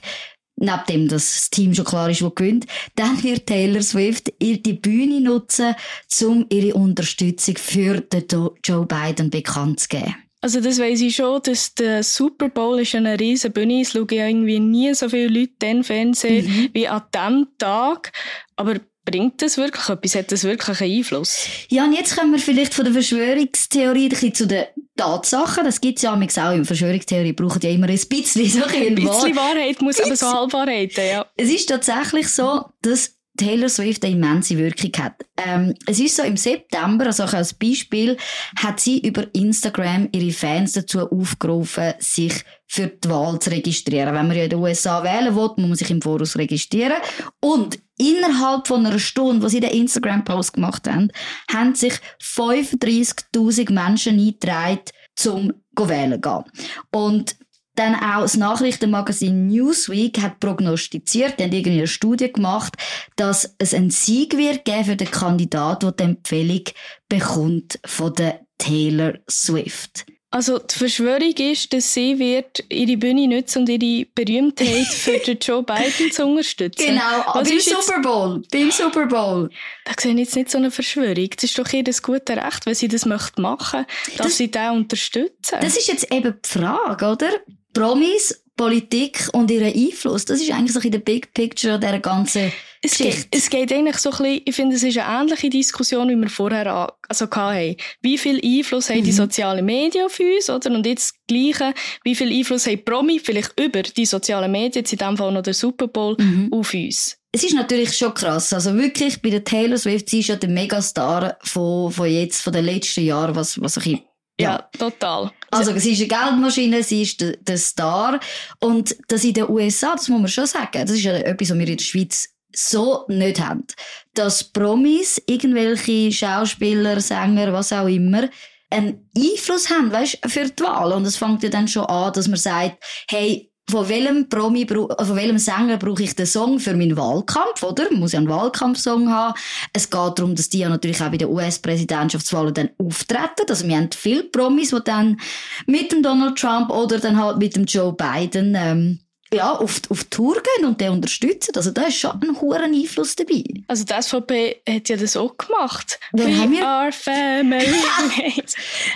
neben 0.63 0.87
dem, 0.89 1.09
dass 1.09 1.35
das 1.35 1.51
Team 1.51 1.75
schon 1.75 1.85
klar 1.85 2.09
ist, 2.09 2.23
wo 2.23 2.31
gewinnt, 2.31 2.67
dann 2.95 3.23
wird 3.23 3.47
Taylor 3.47 3.83
Swift 3.83 4.33
ihr 4.39 4.63
die 4.63 4.75
Bühne 4.75 5.21
nutzen, 5.21 5.75
um 6.23 6.47
ihre 6.51 6.75
Unterstützung 6.75 7.57
für 7.57 8.01
den 8.01 8.25
Joe 8.65 8.87
Biden 8.87 9.31
bekannt 9.31 9.81
zu 9.81 9.89
geben. 9.89 10.15
Also 10.41 10.61
das 10.61 10.81
weiss 10.81 11.01
ich 11.01 11.15
schon, 11.15 11.41
dass 11.43 11.75
der 11.75 12.03
Super 12.03 12.49
Bowl 12.49 12.81
ist 12.81 12.97
eine 12.97 13.19
riesen 13.19 13.53
Bühne. 13.53 13.83
Es 13.83 13.93
schauen 13.93 14.09
ja 14.11 14.27
irgendwie 14.27 14.59
nie 14.59 14.93
so 14.93 15.09
viele 15.09 15.29
Leute 15.29 15.53
den 15.63 15.85
Fernsehen 15.85 16.71
wie 16.73 16.89
an 16.89 17.03
diesem 17.15 17.47
Tag. 17.59 18.13
Aber 18.57 18.81
bringt 19.05 19.43
das 19.43 19.57
wirklich 19.57 19.89
etwas? 19.89 20.15
Hat 20.15 20.33
das 20.33 20.45
wirklich 20.45 20.81
einen 20.81 20.99
Einfluss? 20.99 21.47
Ja, 21.69 21.85
und 21.85 21.93
jetzt 21.93 22.17
kommen 22.17 22.33
wir 22.33 22.39
vielleicht 22.39 22.75
von 22.75 22.85
der 22.85 22.93
Verschwörungstheorie 22.95 24.05
ein 24.05 24.09
bisschen 24.11 24.35
zu 24.35 24.47
den 24.47 24.65
Tatsachen. 24.97 25.65
Das 25.65 25.81
gibt's 25.81 26.03
ja 26.03 26.15
manchmal 26.15 26.53
auch. 26.53 26.57
In 26.57 26.65
Verschwörungstheorie 26.65 27.33
brauchen 27.33 27.61
ja 27.63 27.71
immer 27.71 27.89
ein 27.89 27.99
bisschen 28.09 28.49
so 28.49 28.65
Ein 28.65 28.95
bisschen 28.95 29.07
Wahr- 29.09 29.37
Wahrheit 29.37 29.81
muss 29.83 30.01
aber 30.01 30.17
so 30.17 30.27
Halbwahrheiten, 30.33 31.05
ja. 31.07 31.27
Es 31.37 31.51
ist 31.51 31.69
tatsächlich 31.69 32.29
so, 32.29 32.65
dass 32.83 33.17
Taylor 33.39 33.71
Swift 33.71 34.05
eine 34.05 34.15
immense 34.15 34.59
Wirkung 34.59 34.93
hat. 35.03 35.15
Ähm, 35.43 35.75
es 35.87 35.99
ist 35.99 36.17
so, 36.17 36.23
im 36.23 36.37
September, 36.37 37.07
also 37.07 37.25
auch 37.25 37.33
als 37.33 37.55
Beispiel, 37.55 38.19
hat 38.57 38.79
sie 38.79 38.99
über 39.01 39.27
Instagram 39.35 40.11
ihre 40.13 40.33
Fans 40.33 40.73
dazu 40.73 41.09
aufgerufen, 41.11 41.95
sich 41.99 42.35
für 42.67 42.89
die 42.89 43.09
Wahl 43.09 43.39
zu 43.39 43.51
registrieren. 43.51 44.15
Wenn 44.15 44.29
man 44.29 44.37
ja 44.37 44.45
in 44.45 44.51
den 44.51 44.59
USA 44.59 45.03
wählen 45.03 45.35
will, 45.35 45.49
muss 45.57 45.57
man 45.57 45.75
sich 45.77 45.91
im 45.91 46.03
Voraus 46.03 46.37
registrieren. 46.37 46.99
Und 47.41 47.79
innerhalb 48.03 48.67
von 48.67 48.85
einer 48.85 48.99
Stunde, 48.99 49.43
wo 49.43 49.49
sie 49.49 49.61
den 49.61 49.71
Instagram-Post 49.71 50.55
gemacht 50.55 50.89
haben, 50.89 51.11
haben 51.51 51.75
sich 51.75 51.95
35.000 52.21 53.73
Menschen 53.73 54.19
eingetragen, 54.19 54.81
zum 55.15 55.53
wählen 55.77 56.21
gehen. 56.21 56.45
Und 56.91 57.37
dann 57.75 57.95
auch 57.95 58.21
das 58.23 58.37
Nachrichtenmagazin 58.37 59.47
Newsweek 59.47 60.21
hat 60.21 60.41
prognostiziert, 60.41 61.39
die 61.39 61.45
haben 61.45 61.53
irgendwie 61.53 61.79
eine 61.79 61.87
Studie 61.87 62.31
gemacht, 62.31 62.75
dass 63.17 63.55
es 63.59 63.73
einen 63.73 63.91
Sieg 63.91 64.37
wird 64.37 64.67
geben 64.67 64.85
für 64.85 64.97
den 64.97 65.11
Kandidat, 65.11 65.83
der 65.83 65.93
die 65.93 66.03
Empfehlung 66.03 66.65
bekommt 67.09 67.79
von 67.87 68.13
der 68.13 68.41
Taylor 68.59 69.15
Swift. 69.31 70.05
Also 70.33 70.59
die 70.59 70.75
Verschwörung 70.77 71.33
ist, 71.37 71.73
dass 71.75 71.93
sie 71.93 72.19
wird 72.19 72.65
ihre 72.71 72.97
Bühne 72.97 73.29
nutzen 73.29 73.59
und 73.61 73.69
ihre 73.69 74.07
Berühmtheit 74.15 74.87
für 74.87 75.19
den 75.19 75.39
Joe 75.39 75.63
Biden 75.63 76.11
zu 76.11 76.25
unterstützen. 76.25 76.87
Genau, 76.87 77.03
Was 77.35 77.49
beim 77.49 77.61
Super 77.61 78.01
Bowl. 78.01 78.43
Beim 78.51 78.71
Super 78.71 79.07
Bowl. 79.07 79.51
Da 79.85 79.93
sehe 80.01 80.13
ich 80.13 80.19
jetzt 80.19 80.35
nicht 80.37 80.51
so 80.51 80.57
eine 80.59 80.71
Verschwörung. 80.71 81.29
Das 81.31 81.45
ist 81.45 81.59
doch 81.59 81.71
ihr 81.73 81.85
das 81.85 82.03
gute 82.03 82.37
Recht, 82.37 82.65
wenn 82.67 82.75
sie 82.75 82.89
das 82.89 83.05
möchte 83.07 83.41
machen, 83.43 83.85
dass 84.17 84.27
Das- 84.27 84.37
sie 84.39 84.51
den 84.51 84.71
unterstützen. 84.71 85.59
Das 85.61 85.77
ist 85.77 85.87
jetzt 85.89 86.11
eben 86.11 86.35
die 86.45 86.49
Frage, 86.49 87.07
oder? 87.07 87.31
Promis, 87.75 88.42
Politik 88.57 89.29
und 89.33 89.51
ihren 89.51 89.73
Einfluss. 89.73 90.25
Das 90.25 90.41
ist 90.41 90.51
eigentlich 90.53 90.73
so 90.73 90.81
in 90.81 90.93
der 90.93 90.99
Big 90.99 91.33
Picture 91.35 91.79
dieser 91.79 91.99
ganzen 92.01 92.53
Es 92.83 92.97
geht, 92.99 93.07
Geschichte. 93.09 93.29
es 93.39 93.51
geht 93.51 93.73
eigentlich 93.73 93.97
so 93.99 94.11
ein 94.11 94.17
bisschen, 94.19 94.43
ich 94.45 94.55
finde, 94.55 94.77
es 94.77 94.83
ist 94.83 94.99
eine 94.99 95.23
ähnliche 95.23 95.51
Diskussion, 95.51 96.09
wie 96.11 96.17
wir 96.17 96.29
vorher 96.29 96.67
an, 96.73 96.89
also 97.09 97.29
hatten. 97.31 97.77
Wie 98.03 98.19
viel 98.19 98.41
Einfluss 98.45 98.91
haben 98.91 99.01
Mhm. 99.01 99.05
die 99.05 99.13
sozialen 99.13 99.65
Medien 99.65 100.05
auf 100.07 100.21
uns, 100.21 100.51
oder? 100.51 100.71
Und 100.71 100.87
jetzt 100.87 101.15
das 101.15 101.21
Gleiche, 101.27 101.75
wie 102.05 102.15
viel 102.15 102.33
Einfluss 102.33 102.67
haben 102.67 102.85
Promi, 102.85 103.19
vielleicht 103.19 103.59
über 103.59 103.83
die 103.83 104.07
sozialen 104.07 104.53
Medien, 104.53 104.83
jetzt 104.83 104.93
in 104.93 104.99
dem 104.99 105.17
Fall 105.17 105.33
noch 105.33 105.43
der 105.43 105.55
Super 105.55 105.89
Bowl, 105.89 106.17
Mhm. 106.19 106.49
auf 106.53 106.75
uns? 106.75 107.17
Es 107.35 107.45
ist 107.45 107.55
natürlich 107.55 107.97
schon 107.97 108.13
krass. 108.13 108.53
Also 108.53 108.75
wirklich, 108.77 109.23
bei 109.23 109.31
der 109.31 109.43
Taylor 109.43 109.79
Swift, 109.79 110.11
sie 110.11 110.21
ist 110.21 110.29
ja 110.29 110.37
der 110.37 110.51
Megastar 110.51 111.39
von, 111.43 111.91
von 111.91 112.07
jetzt, 112.11 112.43
von 112.43 112.53
den 112.53 112.67
letzten 112.67 113.05
Jahren, 113.05 113.35
was, 113.35 113.59
was 113.63 113.79
ein 113.79 113.83
bisschen 113.85 114.01
Ja, 114.43 114.69
total. 114.79 115.33
Also, 115.51 115.77
sie 115.79 115.93
ist 115.93 116.01
eine 116.01 116.09
Geldmaschine, 116.09 116.83
sie 116.83 117.03
ist 117.03 117.21
der, 117.21 117.37
der 117.37 117.59
Star. 117.59 118.21
Und 118.61 118.97
das 119.09 119.25
in 119.25 119.35
den 119.35 119.49
USA, 119.49 119.93
das 119.93 120.09
muss 120.09 120.21
man 120.21 120.29
schon 120.29 120.47
sagen, 120.47 120.71
das 120.73 120.91
ist 120.91 121.03
ja 121.03 121.15
etwas, 121.15 121.51
was 121.51 121.59
wir 121.59 121.69
in 121.69 121.77
der 121.77 121.85
Schweiz 121.85 122.29
so 122.55 123.05
nicht 123.09 123.41
haben. 123.41 123.67
Dass 124.15 124.45
Promis, 124.45 125.23
irgendwelche 125.27 126.13
Schauspieler, 126.13 127.01
Sänger, 127.01 127.53
was 127.53 127.73
auch 127.73 127.87
immer, 127.87 128.29
einen 128.71 129.11
Einfluss 129.17 129.71
haben, 129.71 129.93
weißt, 129.93 130.19
für 130.27 130.49
die 130.49 130.63
Wahl. 130.63 130.93
Und 130.93 131.07
es 131.07 131.17
fängt 131.17 131.43
ja 131.43 131.51
dann 131.51 131.69
schon 131.69 131.87
an, 131.87 132.13
dass 132.13 132.29
man 132.29 132.39
sagt, 132.39 132.83
hey, 133.09 133.52
von 133.73 133.89
welchem 133.89 134.29
Promi, 134.29 134.63
äh, 134.63 134.67
von 134.67 135.17
welchem 135.17 135.39
Sänger 135.39 135.79
brauche 135.79 136.03
ich 136.03 136.15
den 136.15 136.27
Song 136.27 136.61
für 136.61 136.77
meinen 136.77 136.97
Wahlkampf, 136.97 137.63
oder? 137.63 137.85
Man 137.91 138.01
muss 138.01 138.13
ja 138.13 138.19
einen 138.19 138.29
Wahlkampfsong 138.29 139.11
haben. 139.11 139.35
Es 139.73 139.91
geht 139.91 140.19
darum, 140.19 140.35
dass 140.35 140.51
die 140.51 140.59
ja 140.59 140.69
natürlich 140.69 141.03
auch 141.03 141.11
bei 141.11 141.17
den 141.17 141.29
US-Präsidentschaftswahlen 141.29 142.55
dann 142.55 142.71
auftreten. 142.79 143.47
Also 143.49 143.67
wir 143.67 143.77
haben 143.77 143.91
viele 143.91 144.25
Promis, 144.25 144.71
die 144.71 144.85
dann 144.85 145.19
mit 145.67 145.91
dem 145.91 146.03
Donald 146.03 146.39
Trump 146.39 146.71
oder 146.71 146.99
dann 146.99 147.21
halt 147.21 147.39
mit 147.39 147.57
dem 147.57 147.65
Joe 147.65 147.95
Biden, 147.95 148.55
ähm, 148.57 148.99
ja, 149.33 149.53
auf, 149.53 149.81
auf 149.89 150.05
Tour 150.05 150.43
gehen 150.57 150.67
und 150.67 150.81
den 150.81 150.91
unterstützen. 150.91 151.53
Also 151.57 151.71
da 151.71 151.83
ist 151.87 151.97
schon 151.97 152.21
ein 152.23 152.41
hoher 152.41 152.61
Einfluss 152.61 153.17
dabei. 153.17 153.45
Also 153.67 153.85
die 153.85 153.95
SVP 154.01 154.63
hat 154.69 154.89
ja 154.89 154.97
das 154.97 155.17
auch 155.17 155.37
gemacht. 155.37 155.99
Wer 156.13 156.27
We 156.27 156.37
haben 156.37 156.53
wir? 156.53 156.67
are 156.67 156.93
family. 156.93 157.67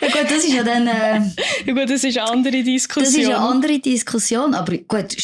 Ja 0.00 0.08
gut, 0.08 0.30
das 0.30 0.44
ist 0.44 0.52
ja 0.52 0.62
dann, 0.62 0.86
äh, 0.86 1.20
ja 1.66 1.72
gut, 1.72 1.90
das 1.90 2.04
ist 2.04 2.18
eine 2.18 2.30
andere 2.30 2.62
Diskussion. 2.62 3.04
das 3.04 3.22
ist 3.22 3.26
eine 3.26 3.38
andere 3.38 3.78
Diskussion. 3.78 4.54
Aber 4.54 4.76
gut, 4.76 5.16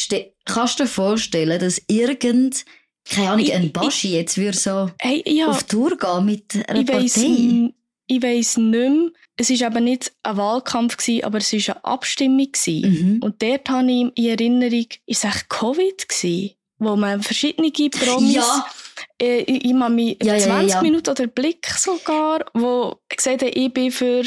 kannst 0.45 0.79
du 0.79 0.83
dir 0.83 0.89
vorstellen, 0.89 1.59
dass 1.59 1.81
irgend, 1.87 2.65
keine 3.09 3.31
Ahnung, 3.31 3.51
ein 3.51 3.71
Baschi 3.71 4.15
jetzt 4.15 4.37
würde 4.37 4.57
so 4.57 4.89
hey, 4.99 5.23
ja, 5.25 5.47
auf 5.47 5.63
Tour 5.63 5.97
gehen 5.97 6.25
mit 6.25 6.69
einer 6.69 6.79
ich 6.79 6.85
Partei? 6.87 7.73
Ich 8.07 8.21
weiss 8.21 8.57
nicht 8.57 8.69
mehr. 8.71 9.09
Es 9.37 9.49
war 9.49 9.67
eben 9.71 9.83
nicht 9.85 10.11
ein 10.23 10.37
Wahlkampf, 10.37 10.97
gewesen, 10.97 11.23
aber 11.23 11.39
es 11.39 11.51
war 11.53 11.75
eine 11.75 11.85
Abstimmung. 11.85 12.51
gewesen. 12.51 13.15
Mhm. 13.15 13.23
Und 13.23 13.41
dort 13.41 13.69
habe 13.69 13.91
ich 13.91 14.11
in 14.15 14.25
Erinnerung, 14.25 14.85
ist 15.05 15.23
es 15.23 15.35
echt 15.35 15.49
Covid 15.49 16.07
gewesen, 16.07 16.51
wo 16.79 16.95
man 16.95 17.21
verschiedene 17.23 17.71
Promis, 17.71 18.35
Ja. 18.35 18.65
äh, 19.21 19.39
ich, 19.41 19.65
ich 19.65 19.73
habe 19.73 19.93
mich 19.93 20.17
Ja, 20.21 20.35
ja, 20.35 20.37
ja, 20.37 20.45
20 20.45 20.69
ja. 20.75 20.81
Minuten 20.81 21.09
oder 21.09 21.27
Blick 21.27 21.65
sogar, 21.67 22.45
wo 22.53 22.97
gesagt 23.15 23.41
haben, 23.41 23.51
ich 23.53 23.73
bin 23.73 23.91
für 23.91 24.23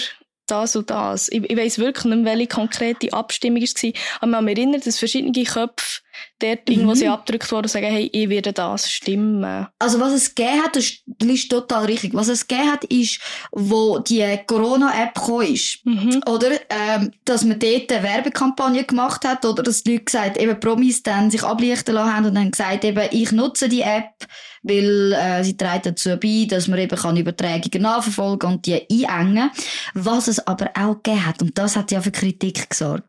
das 0.47 0.77
und 0.77 0.91
das. 0.91 1.29
Ich, 1.29 1.43
ich 1.51 1.57
weiss 1.57 1.79
wirklich 1.79 2.05
nicht 2.07 2.23
mehr, 2.23 2.35
welche 2.35 2.49
konkrete 2.49 3.13
Abstimmung 3.13 3.63
es 3.63 3.75
war, 3.83 3.91
aber 4.21 4.31
man 4.31 4.45
mich 4.45 4.57
erinnert, 4.57 4.87
dass 4.87 4.99
verschiedene 4.99 5.45
Köpfe 5.45 6.01
dort 6.39 6.69
irgendwo 6.69 6.93
Mhm. 6.93 6.97
sind 6.97 7.09
abgedrückt 7.09 7.51
wurden 7.53 7.65
und 7.65 7.71
sagen, 7.71 7.87
hey, 7.87 8.09
ich 8.13 8.29
werde 8.29 8.53
das 8.53 8.91
stimmen. 8.91 9.67
Also 9.79 10.01
was 10.01 10.13
es 10.13 10.35
gegeben 10.35 10.63
hat, 10.63 10.77
das 10.77 10.85
ist, 10.85 11.03
das 11.07 11.29
ist 11.29 11.51
total 11.51 11.85
richtig. 11.87 12.15
Was 12.15 12.29
es 12.29 12.47
gegeben 12.47 12.73
hat, 12.73 12.85
ist, 12.85 13.21
wo 13.53 13.99
die 13.99 14.25
Corona-App 14.47 15.15
gekommen 15.15 15.53
ist. 15.55 15.85
Mhm. 15.85 16.23
Oder, 16.27 16.53
ähm, 16.71 17.11
dass 17.25 17.45
man 17.45 17.59
dort 17.59 17.93
eine 17.93 18.03
Werbekampagne 18.03 18.85
gemacht 18.85 19.25
hat, 19.27 19.45
oder 19.45 19.63
dass 19.63 19.83
die 19.83 19.93
Leute 19.93 20.05
gesagt, 20.05 20.37
eben 20.39 20.59
Promis 20.61 21.03
dann 21.03 21.31
sich 21.31 21.43
ablichten 21.43 21.95
lassen 21.95 22.15
haben 22.17 22.27
und 22.27 22.35
dann 22.35 22.51
gesagt, 22.51 22.85
eben, 22.85 23.09
ich 23.11 23.33
nutze 23.33 23.69
die 23.69 23.83
App, 23.83 24.27
weil 24.66 25.12
äh, 25.12 25.44
sie 25.44 25.57
trägt 25.57 25.87
dazu 25.87 26.16
bei, 26.16 26.46
dass 26.48 26.68
man 26.68 26.79
eben 26.79 26.98
kann 26.98 27.16
Übertragungen 27.16 27.83
nachverfolgen 27.83 28.50
und 28.50 28.66
die 28.66 29.09
einengen. 29.09 29.50
Was 29.94 30.29
es 30.29 30.46
aber 30.46 30.70
auch 30.74 31.02
gegeben 31.02 31.26
hat, 31.26 31.42
und 31.42 31.57
das 31.57 31.76
hat 31.76 31.90
ja 31.92 32.00
für 32.00 32.11
Kritik 32.11 32.68
gesorgt, 32.68 33.09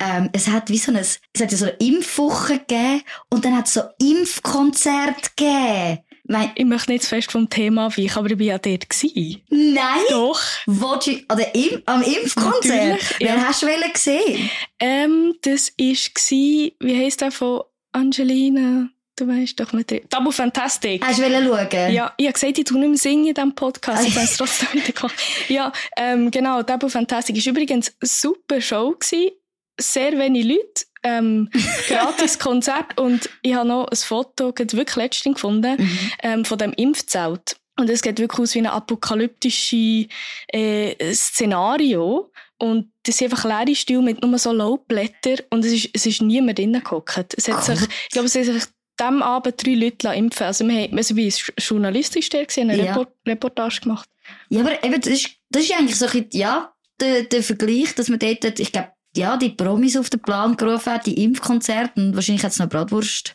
ähm, 0.00 0.28
es 0.32 0.48
hat 0.48 0.70
wie 0.70 0.78
so 0.78 0.92
ein, 0.92 0.98
es 0.98 1.20
hat 1.40 1.50
ja 1.52 1.58
so 1.58 1.66
eine 1.66 1.74
Impfwoche 1.74 2.58
gegeben 2.58 3.02
und 3.30 3.44
dann 3.44 3.56
hat 3.56 3.66
es 3.66 3.74
so 3.74 3.82
Impfkonzert 4.00 5.36
gegeben. 5.36 5.98
Mein, 6.30 6.50
Ich 6.56 6.66
möchte 6.66 6.92
nicht 6.92 7.04
zu 7.04 7.08
fest 7.08 7.32
vom 7.32 7.48
Thema 7.48 7.88
weichen, 7.96 8.18
aber 8.18 8.30
ich 8.30 8.38
war 8.38 8.46
ja 8.46 8.58
dort. 8.58 8.90
Gewesen. 8.90 9.42
nein! 9.48 10.00
Doch. 10.10 10.40
Du, 10.66 11.10
oder 11.32 11.54
im, 11.54 11.82
am 11.86 12.02
Impfkonzert? 12.02 12.64
Natürlich, 12.64 13.14
Wer 13.18 13.34
ja. 13.34 13.44
hast 13.44 13.62
du 13.62 13.66
gesehen? 13.92 14.50
Ähm, 14.78 15.34
das 15.40 15.72
war, 15.78 16.70
wie 16.80 16.98
heisst 16.98 17.22
der 17.22 17.30
von 17.30 17.62
Angelina? 17.92 18.90
Du 19.18 19.26
weißt 19.26 19.58
doch 19.58 19.72
mit 19.72 19.90
der 19.90 20.08
Tabu 20.08 20.30
Fantastic. 20.30 21.04
Hast 21.04 21.18
du 21.18 21.24
wollen 21.24 21.44
schauen? 21.44 21.92
Ja, 21.92 22.12
ich 22.16 22.26
habe 22.26 22.32
gesagt, 22.34 22.58
ich 22.58 22.64
tue 22.64 22.78
nicht 22.78 22.88
mehr 22.88 22.98
singen 22.98 23.26
in 23.26 23.34
diesem 23.34 23.54
Podcast. 23.54 24.06
Ich 24.06 24.16
Ah, 24.16 24.20
weiß 24.20 24.36
trotzdem 24.36 24.68
wieder. 24.74 25.10
Ja, 25.48 25.72
ähm, 25.96 26.30
genau, 26.30 26.62
Tabu 26.62 26.88
Fantastic 26.88 27.34
war 27.36 27.50
übrigens 27.50 27.88
eine 28.00 28.08
super 28.08 28.60
Show. 28.60 28.92
Gewesen. 28.92 29.30
Sehr 29.80 30.18
wenig 30.18 30.44
Leute. 30.44 30.84
Ähm, 31.02 31.50
gratis 31.88 32.38
Konzert. 32.38 32.96
Und 32.98 33.28
ich 33.42 33.54
habe 33.54 33.66
noch 33.68 33.88
ein 33.88 33.96
Foto, 33.96 34.52
wirklich 34.56 34.96
letztens 34.96 35.34
gefunden, 35.34 35.76
Mhm. 35.82 35.98
ähm, 36.22 36.44
von 36.44 36.58
dem 36.58 36.72
Impfzelt. 36.74 37.56
Und 37.76 37.88
es 37.90 38.00
sieht 38.00 38.18
wirklich 38.18 38.40
aus 38.40 38.54
wie 38.54 38.58
ein 38.60 38.66
apokalyptisches 38.66 40.06
äh, 40.52 41.12
Szenario. 41.14 42.30
Und 42.60 42.90
das 43.04 43.16
sind 43.18 43.32
einfach 43.32 43.44
leere 43.44 43.76
Stühle 43.76 44.02
mit 44.02 44.20
nur 44.22 44.36
so 44.38 44.52
Laubblättern. 44.52 45.38
Und 45.50 45.64
es 45.64 45.72
ist, 45.72 45.90
es 45.92 46.06
ist 46.06 46.22
niemand 46.22 46.58
drinnen 46.58 46.82
gehockt. 46.82 47.34
Es 47.36 47.46
hat 47.48 47.64
sich, 47.64 47.80
ich 47.80 48.08
glaube, 48.10 48.26
es 48.26 48.34
haben 48.34 48.44
sich 48.44 48.64
diesem 49.00 49.22
Abend 49.22 49.64
drei 49.64 49.74
Leute 49.74 50.08
impfen 50.08 50.46
lassen. 50.46 50.64
Also 50.64 50.68
wir 50.68 50.82
haben, 50.82 50.96
also 50.96 51.16
wie 51.16 51.32
journalistisch 51.58 52.28
der 52.28 52.46
gewesen, 52.46 52.70
eine 52.70 52.76
Ja. 52.84 52.92
Report 52.92 53.12
Reportage 53.26 53.80
gemacht. 53.82 54.08
Ja, 54.48 54.60
aber 54.60 54.82
eben, 54.84 55.00
das 55.00 55.12
ist, 55.12 55.30
das 55.50 55.62
ist 55.64 55.72
eigentlich 55.72 55.96
so 55.96 56.06
ein 56.06 56.12
bisschen, 56.12 56.28
ja, 56.32 56.72
der, 57.00 57.22
der 57.24 57.42
Vergleich, 57.42 57.94
dass 57.94 58.08
man 58.08 58.18
dort, 58.18 58.58
ich 58.58 58.72
glaube, 58.72 58.92
ja, 59.16 59.36
die 59.36 59.50
Promis 59.50 59.96
auf 59.96 60.10
den 60.10 60.20
Plan 60.20 60.56
gerufen 60.56 60.92
hat, 60.92 61.06
die 61.06 61.22
Impfkonzerte 61.24 62.00
und 62.00 62.14
wahrscheinlich 62.14 62.44
hat 62.44 62.52
es 62.52 62.58
noch 62.58 62.68
Bratwurst 62.68 63.34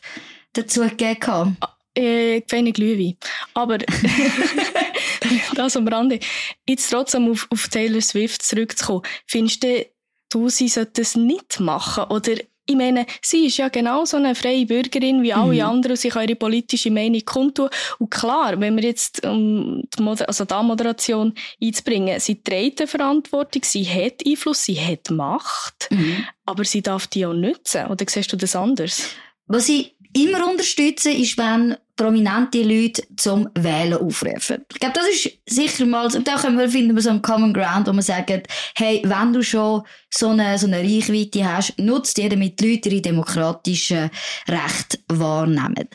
dazu 0.52 0.80
gegeben. 0.82 1.20
gehabt. 1.20 1.50
Äh, 1.96 2.40
gefällig 2.40 2.74
Glühwein. 2.74 3.16
Aber, 3.54 3.78
das 5.54 5.76
am 5.76 5.88
Rande. 5.88 6.20
Jetzt 6.68 6.90
trotzdem 6.90 7.30
auf, 7.30 7.46
auf 7.50 7.68
Taylor 7.68 8.00
Swift 8.00 8.42
zurückzukommen. 8.42 9.02
Findest 9.26 9.62
du, 9.62 9.86
du, 10.30 10.48
sie 10.48 10.68
sollte 10.68 11.02
das 11.02 11.16
nicht 11.16 11.60
machen? 11.60 12.04
Oder, 12.04 12.34
ich 12.66 12.76
meine, 12.76 13.04
sie 13.20 13.46
ist 13.46 13.58
ja 13.58 13.68
genauso 13.68 14.16
eine 14.16 14.34
freie 14.34 14.64
Bürgerin 14.66 15.22
wie 15.22 15.32
alle 15.34 15.62
Mhm. 15.62 15.68
anderen 15.70 15.96
sie 15.96 16.08
kann 16.08 16.22
ihre 16.26 16.36
politische 16.36 16.90
Meinung 16.90 17.20
kundtun. 17.24 17.68
Und 17.98 18.10
klar, 18.10 18.58
wenn 18.60 18.76
wir 18.76 18.84
jetzt, 18.84 19.24
um 19.26 19.82
die, 19.96 20.02
Moder 20.02 20.26
also 20.28 20.44
die 20.44 20.54
Moderation 20.62 21.34
einzubringen, 21.62 22.18
sie 22.20 22.42
trägt 22.42 22.80
eine 22.80 22.88
Verantwortung, 22.88 23.62
sie 23.64 23.84
hat 23.86 24.22
Einfluss, 24.26 24.64
sie 24.64 24.80
hat 24.80 25.10
Macht, 25.10 25.88
Mhm. 25.90 26.24
aber 26.46 26.64
sie 26.64 26.80
darf 26.82 27.06
die 27.06 27.26
auch 27.26 27.34
nutzen. 27.34 27.86
Oder 27.86 28.04
siehst 28.08 28.32
du 28.32 28.36
das 28.36 28.56
anders? 28.56 29.10
Was 29.46 29.68
ich 29.68 29.94
immer 30.14 30.48
unterstütze, 30.48 31.10
ist, 31.10 31.36
wenn 31.36 31.76
prominente 31.96 32.62
Leute 32.62 33.04
zum 33.16 33.48
Wählen 33.54 33.98
aufrufen. 33.98 34.64
Ich 34.72 34.80
glaube, 34.80 34.94
das 34.94 35.08
ist 35.08 35.38
sicher 35.46 35.86
mal, 35.86 36.06
und 36.14 36.26
da 36.26 36.36
können 36.36 36.58
wir, 36.58 36.68
finden 36.68 36.94
wir 36.94 37.02
so 37.02 37.10
einen 37.10 37.22
Common 37.22 37.52
Ground, 37.52 37.86
wo 37.86 37.92
man 37.92 38.02
sagt, 38.02 38.48
hey, 38.76 39.02
wenn 39.04 39.32
du 39.32 39.42
schon 39.42 39.82
so 40.10 40.28
eine, 40.28 40.58
so 40.58 40.66
eine 40.66 40.80
Reichweite 40.80 41.44
hast, 41.44 41.78
nutzt 41.78 42.16
dir, 42.16 42.28
damit 42.28 42.60
die 42.60 42.72
Leute 42.72 42.88
ihre 42.88 43.00
demokratischen 43.00 44.10
Rechte 44.48 44.98
wahrnehmen. 45.08 45.88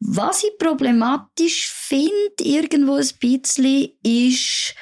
Was 0.00 0.44
ich 0.44 0.58
problematisch 0.58 1.68
finde, 1.68 2.12
irgendwo 2.42 2.94
ein 2.94 3.08
bisschen, 3.20 3.90
ist, 4.02 4.74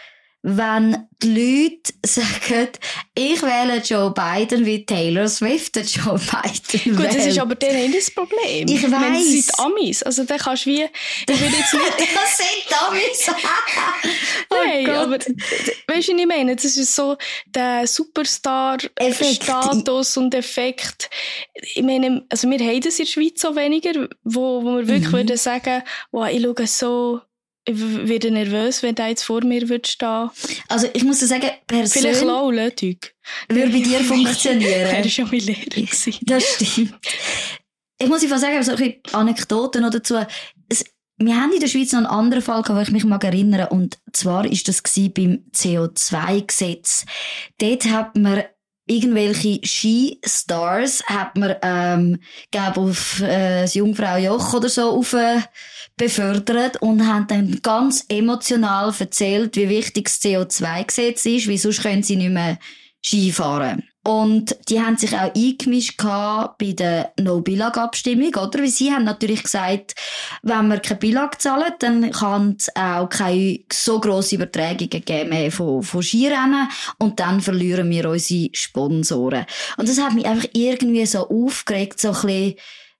wenn 0.47 1.09
die 1.23 1.71
Leute 1.73 1.95
sagen, 2.05 2.69
ich 3.15 3.41
wähle 3.41 3.79
Joe 3.79 4.13
Biden 4.13 4.67
wie 4.67 4.85
Taylor 4.85 5.27
Swift 5.27 5.75
Joe 5.77 6.19
Biden 6.73 6.97
Gut, 6.97 7.07
das 7.07 7.25
ist 7.27 7.39
aber 7.39 7.55
dann 7.55 7.75
nicht 7.75 7.97
das 7.97 8.11
Problem. 8.11 8.69
Ich 8.69 8.83
Wenn 8.83 8.93
weiss. 8.93 9.25
es 9.25 9.31
sind 9.47 9.59
Amis, 9.59 10.03
also 10.03 10.25
dann 10.25 10.37
kannst 10.39 10.67
du 10.67 10.71
wie, 10.71 10.83
ich 11.29 11.41
würde 11.41 11.57
jetzt 11.57 11.73
nicht, 11.73 11.95
das 12.15 12.37
sind 12.37 12.79
Amis. 12.89 13.27
nein, 14.51 14.83
Oh 14.83 14.85
Gott. 14.85 14.97
aber, 14.97 15.17
weißt 15.17 15.29
du, 15.29 15.73
was 15.87 16.09
ich 16.21 16.27
meine? 16.27 16.57
Das 16.57 16.77
ist 16.77 16.95
so 16.95 17.17
der. 17.47 17.87
Superstar-Status 17.87 20.17
und 20.17 20.35
Effekt. 20.35 21.11
Ich 21.75 21.83
meine, 21.83 22.25
also 22.29 22.49
wir 22.51 22.59
haben 22.59 22.81
das 22.81 22.99
in 22.99 23.05
der 23.07 23.13
Schweiz 23.13 23.41
so 23.41 23.55
weniger, 23.57 24.09
wo, 24.25 24.63
wo 24.63 24.77
wir 24.77 24.89
wirklich 24.89 25.09
Mhm. 25.09 25.13
würden 25.13 25.37
sagen, 25.37 25.83
wow, 26.13 26.29
ich 26.31 26.43
schaue 26.43 26.67
so, 26.67 27.21
ich 27.67 28.09
werde 28.09 28.31
nervös, 28.31 28.83
wenn 28.83 28.95
der 28.95 29.09
jetzt 29.09 29.23
vor 29.25 29.43
mir 29.45 29.69
würde 29.69 29.89
stehen. 29.89 30.31
Also 30.69 30.89
ich 30.93 31.05
muss 31.05 31.21
dir 31.21 31.27
sagen, 31.27 31.51
Vielleicht 31.69 31.93
persönlich 31.93 32.23
lau, 32.23 32.51
Lötig. 32.51 33.15
würde 33.49 33.71
bei 33.73 33.81
dir 33.81 33.99
Er 34.01 34.05
funktionieren. 34.05 34.93
war 34.93 35.05
schon 35.09 35.29
mein 35.31 35.41
Lehrer. 35.41 35.65
gewesen. 35.65 36.15
Das 36.23 36.45
stimmt. 36.45 36.95
Ich 37.99 38.09
muss 38.09 38.23
einfach 38.23 38.39
sagen, 38.39 38.63
solche 38.63 39.01
Anekdoten 39.13 39.83
noch 39.83 39.91
dazu. 39.91 40.17
Es, 40.69 40.85
wir 41.17 41.37
haben 41.37 41.53
in 41.53 41.61
der 41.61 41.69
Schweiz 41.69 41.93
noch 41.93 41.99
einen 41.99 42.07
anderen 42.07 42.43
Fall 42.43 42.63
gehabt, 42.63 42.77
wo 42.79 42.83
ich 42.83 42.91
mich 42.91 43.05
mag 43.05 43.23
erinnern 43.25 43.69
Und 43.69 43.99
zwar 44.13 44.45
ist 44.45 44.67
das 44.69 44.83
beim 45.15 45.45
CO2-Gesetz. 45.55 47.07
Dort 47.59 47.85
hat 47.87 48.17
man 48.17 48.43
irgendwelche 48.87 49.61
Skistars 49.65 51.03
hat 51.07 51.37
man, 51.37 51.57
ähm, 51.63 52.19
glaub, 52.51 52.77
auf, 52.77 53.21
äh, 53.21 53.63
das 53.63 53.75
Jungfrau 53.75 54.17
Joch 54.17 54.55
oder 54.55 54.69
so 54.69 54.91
auf, 54.91 55.13
äh, 55.15 55.41
befördert 55.97 56.83
und 56.83 57.07
haben 57.07 57.27
dann 57.27 57.61
ganz 57.63 58.05
emotional 58.09 58.93
erzählt, 58.99 59.57
wie 59.57 59.69
wichtig 59.69 60.05
das 60.07 60.21
CO2-Gesetz 60.21 61.25
ist, 61.27 61.49
wie 61.49 61.59
sonst 61.59 61.83
können 61.83 62.03
sie 62.03 62.17
nicht 62.17 62.31
mehr 62.31 62.59
Ski 63.01 63.33
fahren. 63.33 63.85
Und 64.05 64.55
die 64.69 64.81
haben 64.83 64.99
sich 64.99 65.15
auch 65.15 65.35
eingemischt 65.35 65.97
bei 65.97 66.73
der 66.73 67.13
No-Billag-Abstimmung, 67.19 68.35
oder? 68.35 68.59
Weil 68.59 68.69
sie 68.69 68.93
haben 68.93 69.05
natürlich 69.05 69.43
gesagt, 69.43 69.95
wenn 70.43 70.69
wir 70.69 70.79
keine 70.81 71.01
Billag 71.01 71.41
zahlen, 71.41 71.73
dann 71.79 72.11
kann 72.11 72.57
es 72.59 72.69
auch 72.77 73.09
keine 73.09 73.61
so 73.73 73.99
grosse 74.01 74.35
Übertragungen 74.37 75.05
geben 75.05 75.51
von, 75.51 75.83
von 75.83 76.03
Skirennen 76.03 76.69
und 76.99 77.19
dann 77.19 77.41
verlieren 77.41 77.89
wir 77.89 78.11
unsere 78.11 78.51
Sponsoren. 78.53 79.47
Und 79.79 79.89
das 79.89 79.99
hat 79.99 80.13
mich 80.13 80.27
einfach 80.27 80.49
irgendwie 80.53 81.07
so 81.07 81.27
aufgeregt, 81.27 81.99
so 81.99 82.09
ein 82.09 82.15
bisschen, 82.15 82.55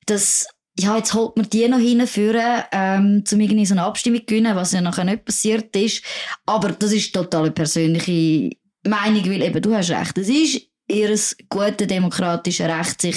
dass 0.07 0.47
ja, 0.79 0.97
jetzt 0.97 1.15
holt 1.15 1.37
man 1.37 1.49
die 1.51 1.69
noch 1.69 1.79
hinführen, 1.79 2.65
ähm, 2.73 3.23
um 3.31 3.41
irgendwie 3.41 3.67
so 3.67 3.75
eine 3.75 3.85
Abstimmung 3.85 4.23
gewinnen, 4.27 4.57
was 4.57 4.73
ja 4.73 4.81
nachher 4.81 5.05
nicht 5.05 5.25
passiert 5.25 5.77
ist. 5.77 6.03
Aber 6.47 6.73
das 6.73 6.93
ist 6.93 7.15
total 7.15 7.43
eine 7.43 7.51
persönliche 7.53 8.51
Meinung, 8.85 9.25
weil 9.27 9.43
eben, 9.43 9.63
du 9.63 9.75
hast 9.75 9.91
recht, 9.91 10.19
es 10.19 10.29
ist 10.29 10.63
ihr 10.87 11.19
gute 11.49 11.87
demokratische 11.87 12.69
Recht, 12.69 13.01
sich 13.01 13.17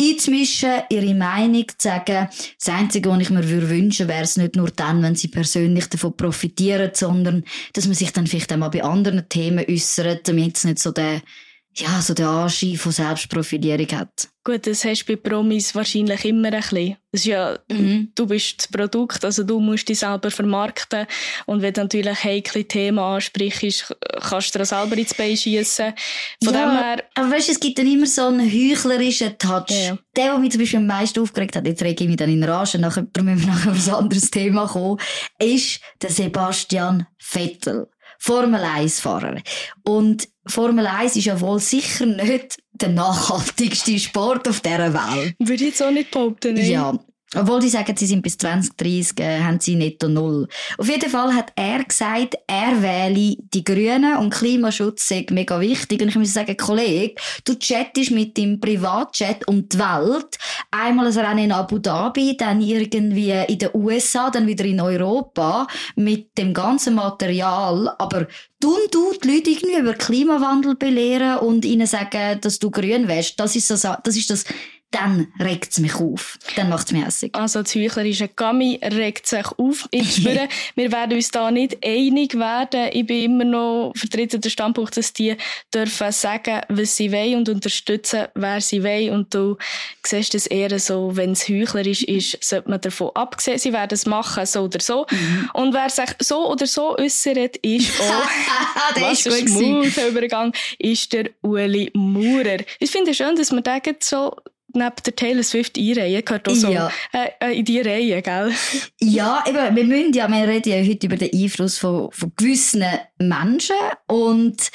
einzumischen, 0.00 0.82
ihre 0.90 1.14
Meinung 1.14 1.66
zu 1.68 1.88
sagen. 1.88 2.28
Das 2.58 2.68
Einzige, 2.68 3.10
was 3.10 3.20
ich 3.20 3.30
mir 3.30 3.48
würde 3.48 3.68
wünschen, 3.68 4.08
wäre 4.08 4.22
es 4.22 4.36
nicht 4.36 4.56
nur 4.56 4.70
dann, 4.70 5.02
wenn 5.02 5.16
sie 5.16 5.28
persönlich 5.28 5.86
davon 5.88 6.16
profitieren, 6.16 6.90
sondern, 6.94 7.44
dass 7.72 7.86
man 7.86 7.94
sich 7.94 8.12
dann 8.12 8.26
vielleicht 8.26 8.52
auch 8.52 8.58
mal 8.58 8.68
bei 8.68 8.84
anderen 8.84 9.28
Themen 9.28 9.64
äußert, 9.68 10.28
damit 10.28 10.56
es 10.56 10.64
nicht 10.64 10.78
so 10.78 10.92
der, 10.92 11.20
ja, 11.76 12.00
so 12.00 12.14
der 12.14 12.28
Anschein 12.28 12.76
von 12.76 12.92
Selbstprofilierung 12.92 13.88
hat. 13.98 14.28
Gut, 14.46 14.66
das 14.66 14.84
hast 14.84 15.06
du 15.06 15.16
bei 15.16 15.28
Promis 15.30 15.74
wahrscheinlich 15.74 16.22
immer 16.26 16.52
ein 16.52 16.60
bisschen. 16.60 16.96
Das 17.10 17.20
ist 17.22 17.26
ja, 17.26 17.58
Mhm. 17.70 18.12
du 18.14 18.26
bist 18.26 18.58
das 18.58 18.68
Produkt, 18.68 19.24
also 19.24 19.42
du 19.42 19.58
musst 19.58 19.88
dich 19.88 19.98
selber 20.00 20.30
vermarkten. 20.30 21.06
Und 21.46 21.62
wenn 21.62 21.72
du 21.72 21.80
natürlich 21.80 22.22
heikle 22.24 22.64
Themen 22.64 22.98
ansprichst, 22.98 23.94
kannst 24.20 24.54
du 24.54 24.58
dir 24.58 24.66
selber 24.66 24.98
ins 24.98 25.14
Bein 25.14 25.34
schiessen. 25.36 25.94
Von 26.44 26.52
Ja. 26.54 26.60
dem 26.66 26.76
her, 26.78 27.04
Aber 27.14 27.30
weißt 27.30 27.48
du, 27.48 27.52
es 27.52 27.60
gibt 27.60 27.78
dann 27.78 27.90
immer 27.90 28.06
so 28.06 28.26
einen 28.26 28.50
heuchlerischen 28.52 29.38
Touch. 29.38 29.70
Ja. 29.70 29.96
Der, 30.14 30.26
der 30.32 30.38
mich 30.38 30.50
zum 30.52 30.60
Beispiel 30.60 30.78
am 30.80 30.86
meisten 30.86 31.20
aufgeregt 31.20 31.56
hat, 31.56 31.66
jetzt 31.66 31.82
rege 31.82 32.04
ich 32.04 32.08
mich 32.08 32.18
dann 32.18 32.30
in 32.30 32.44
Rage, 32.44 32.78
nachher 32.78 33.06
müssen 33.22 33.40
wir 33.40 33.46
nachher 33.46 33.72
auf 33.72 33.88
ein 33.88 33.94
anderes 33.94 34.30
Thema 34.30 34.66
kommen, 34.68 35.00
ist 35.40 35.80
der 36.02 36.10
Sebastian 36.10 37.06
Vettel. 37.18 37.88
Formel 38.26 38.62
1 38.62 39.00
Fahrer. 39.00 39.42
Und 39.82 40.28
Formel 40.46 40.86
1 40.86 41.16
ist 41.16 41.26
ja 41.26 41.38
wohl 41.42 41.60
sicher 41.60 42.06
nicht 42.06 42.56
der 42.72 42.88
nachhaltigste 42.88 43.98
Sport 43.98 44.48
auf 44.48 44.60
dieser 44.60 44.94
Welt. 44.94 45.34
würde 45.38 45.54
ich 45.54 45.60
jetzt 45.60 45.82
auch 45.82 45.90
nicht 45.90 46.10
behaupten. 46.10 46.56
Ja. 46.56 46.98
Obwohl 47.34 47.60
die 47.60 47.68
sagen, 47.68 47.96
sie 47.96 48.06
sind 48.06 48.22
bis 48.22 48.38
2030, 48.38 49.20
äh, 49.20 49.40
haben 49.40 49.60
sie 49.60 49.76
netto 49.76 50.08
null. 50.08 50.48
Auf 50.78 50.88
jeden 50.88 51.10
Fall 51.10 51.34
hat 51.34 51.52
er 51.56 51.84
gesagt, 51.84 52.36
er 52.46 52.82
wähle 52.82 53.36
die 53.38 53.64
Grünen 53.64 54.16
und 54.18 54.32
Klimaschutz 54.32 55.08
sei 55.08 55.26
mega 55.30 55.60
wichtig. 55.60 56.00
Und 56.02 56.08
ich 56.08 56.16
muss 56.16 56.32
sagen, 56.32 56.56
Kollege, 56.56 57.14
du 57.44 57.54
chattest 57.58 58.10
mit 58.10 58.36
dem 58.36 58.60
Privatchat 58.60 59.46
um 59.48 59.68
die 59.68 59.78
Welt. 59.78 60.38
Einmal 60.70 61.06
ein 61.06 61.18
Rennen 61.18 61.44
in 61.44 61.52
Abu 61.52 61.78
Dhabi, 61.78 62.36
dann 62.36 62.60
irgendwie 62.60 63.30
in 63.30 63.58
den 63.58 63.70
USA, 63.74 64.30
dann 64.30 64.46
wieder 64.46 64.64
in 64.64 64.80
Europa 64.80 65.66
mit 65.96 66.36
dem 66.38 66.54
ganzen 66.54 66.94
Material. 66.94 67.94
Aber 67.98 68.26
tun 68.60 68.78
du 68.90 69.12
die 69.22 69.28
Leute 69.28 69.50
irgendwie 69.50 69.78
über 69.78 69.94
Klimawandel 69.94 70.74
belehren 70.74 71.38
und 71.38 71.64
ihnen 71.64 71.86
sagen, 71.86 72.40
dass 72.40 72.58
du 72.58 72.70
grün 72.70 73.08
wärst, 73.08 73.38
das 73.38 73.56
ist 73.56 73.70
das, 73.70 73.82
das 73.82 74.16
ist 74.16 74.30
das, 74.30 74.44
dann 74.94 75.32
regt 75.40 75.72
es 75.72 75.78
mich 75.80 75.94
auf. 75.96 76.38
Dann 76.54 76.68
macht 76.68 76.86
es 76.86 76.92
mich 76.92 77.04
hässig. 77.04 77.34
Also 77.34 77.62
das 77.62 77.74
heuchlerische 77.74 78.28
Gummi 78.28 78.78
regt 78.82 79.26
sich 79.26 79.46
auf. 79.58 79.88
Ich 79.90 80.16
schwöre, 80.16 80.48
wir 80.76 80.92
werden 80.92 81.14
uns 81.14 81.30
da 81.30 81.50
nicht 81.50 81.84
einig 81.84 82.38
werden. 82.38 82.90
Ich 82.92 83.04
bin 83.06 83.24
immer 83.24 83.44
noch 83.44 83.92
vertreten 83.96 84.40
der 84.40 84.50
Standpunkt, 84.50 84.96
dass 84.96 85.12
die 85.12 85.36
dürfen 85.74 86.12
sagen, 86.12 86.60
was 86.68 86.96
sie 86.96 87.10
wollen 87.10 87.38
und 87.38 87.48
unterstützen, 87.48 88.26
wer 88.34 88.60
sie 88.60 88.84
wollen. 88.84 89.10
Und 89.10 89.34
du 89.34 89.56
siehst 90.06 90.34
es 90.34 90.46
eher 90.46 90.78
so, 90.78 91.10
wenn 91.16 91.32
es 91.32 91.48
heuchlerisch 91.48 92.04
ist, 92.04 92.42
sollte 92.44 92.70
man 92.70 92.80
davon 92.80 93.10
absehen. 93.14 93.58
Sie 93.58 93.72
werden 93.72 93.94
es 93.94 94.06
machen, 94.06 94.46
so 94.46 94.62
oder 94.62 94.80
so. 94.80 95.06
Und 95.54 95.74
wer 95.74 95.90
sich 95.90 96.10
so 96.20 96.48
oder 96.50 96.66
so 96.66 96.96
äußert, 96.96 97.56
ist 97.58 98.00
auch 98.00 99.00
was 99.00 99.26
ist 99.26 99.56
ein 99.56 100.08
Übergang 100.08 100.52
ist 100.78 101.12
der 101.12 101.30
Uli 101.42 101.90
Maurer. 101.94 102.58
Ich 102.78 102.90
finde 102.90 103.10
es 103.10 103.16
schön, 103.16 103.34
dass 103.34 103.50
man 103.50 103.62
den 103.62 103.80
jetzt 103.84 104.08
so 104.08 104.36
neben 104.74 104.94
der 105.04 105.16
Taylor 105.16 105.42
Swift 105.42 105.78
einreihen. 105.78 106.24
Gehört 106.24 106.48
auch 106.48 106.54
so 106.54 106.68
Ja. 106.70 106.90
äh, 107.12 107.28
äh, 107.40 107.58
in 107.58 107.64
die 107.64 107.80
Reihe, 107.80 108.22
gell? 108.22 108.52
Ja, 109.00 109.44
eben, 109.48 109.76
wir 109.76 109.84
müssen 109.84 110.12
ja, 110.12 110.28
wir 110.28 110.48
reden 110.48 110.68
ja 110.70 110.82
heute 110.90 111.06
über 111.06 111.16
den 111.16 111.30
Einfluss 111.32 111.78
von, 111.78 112.10
von 112.12 112.32
gewissen 112.36 112.84
Menschen 113.18 113.76
und 114.08 114.70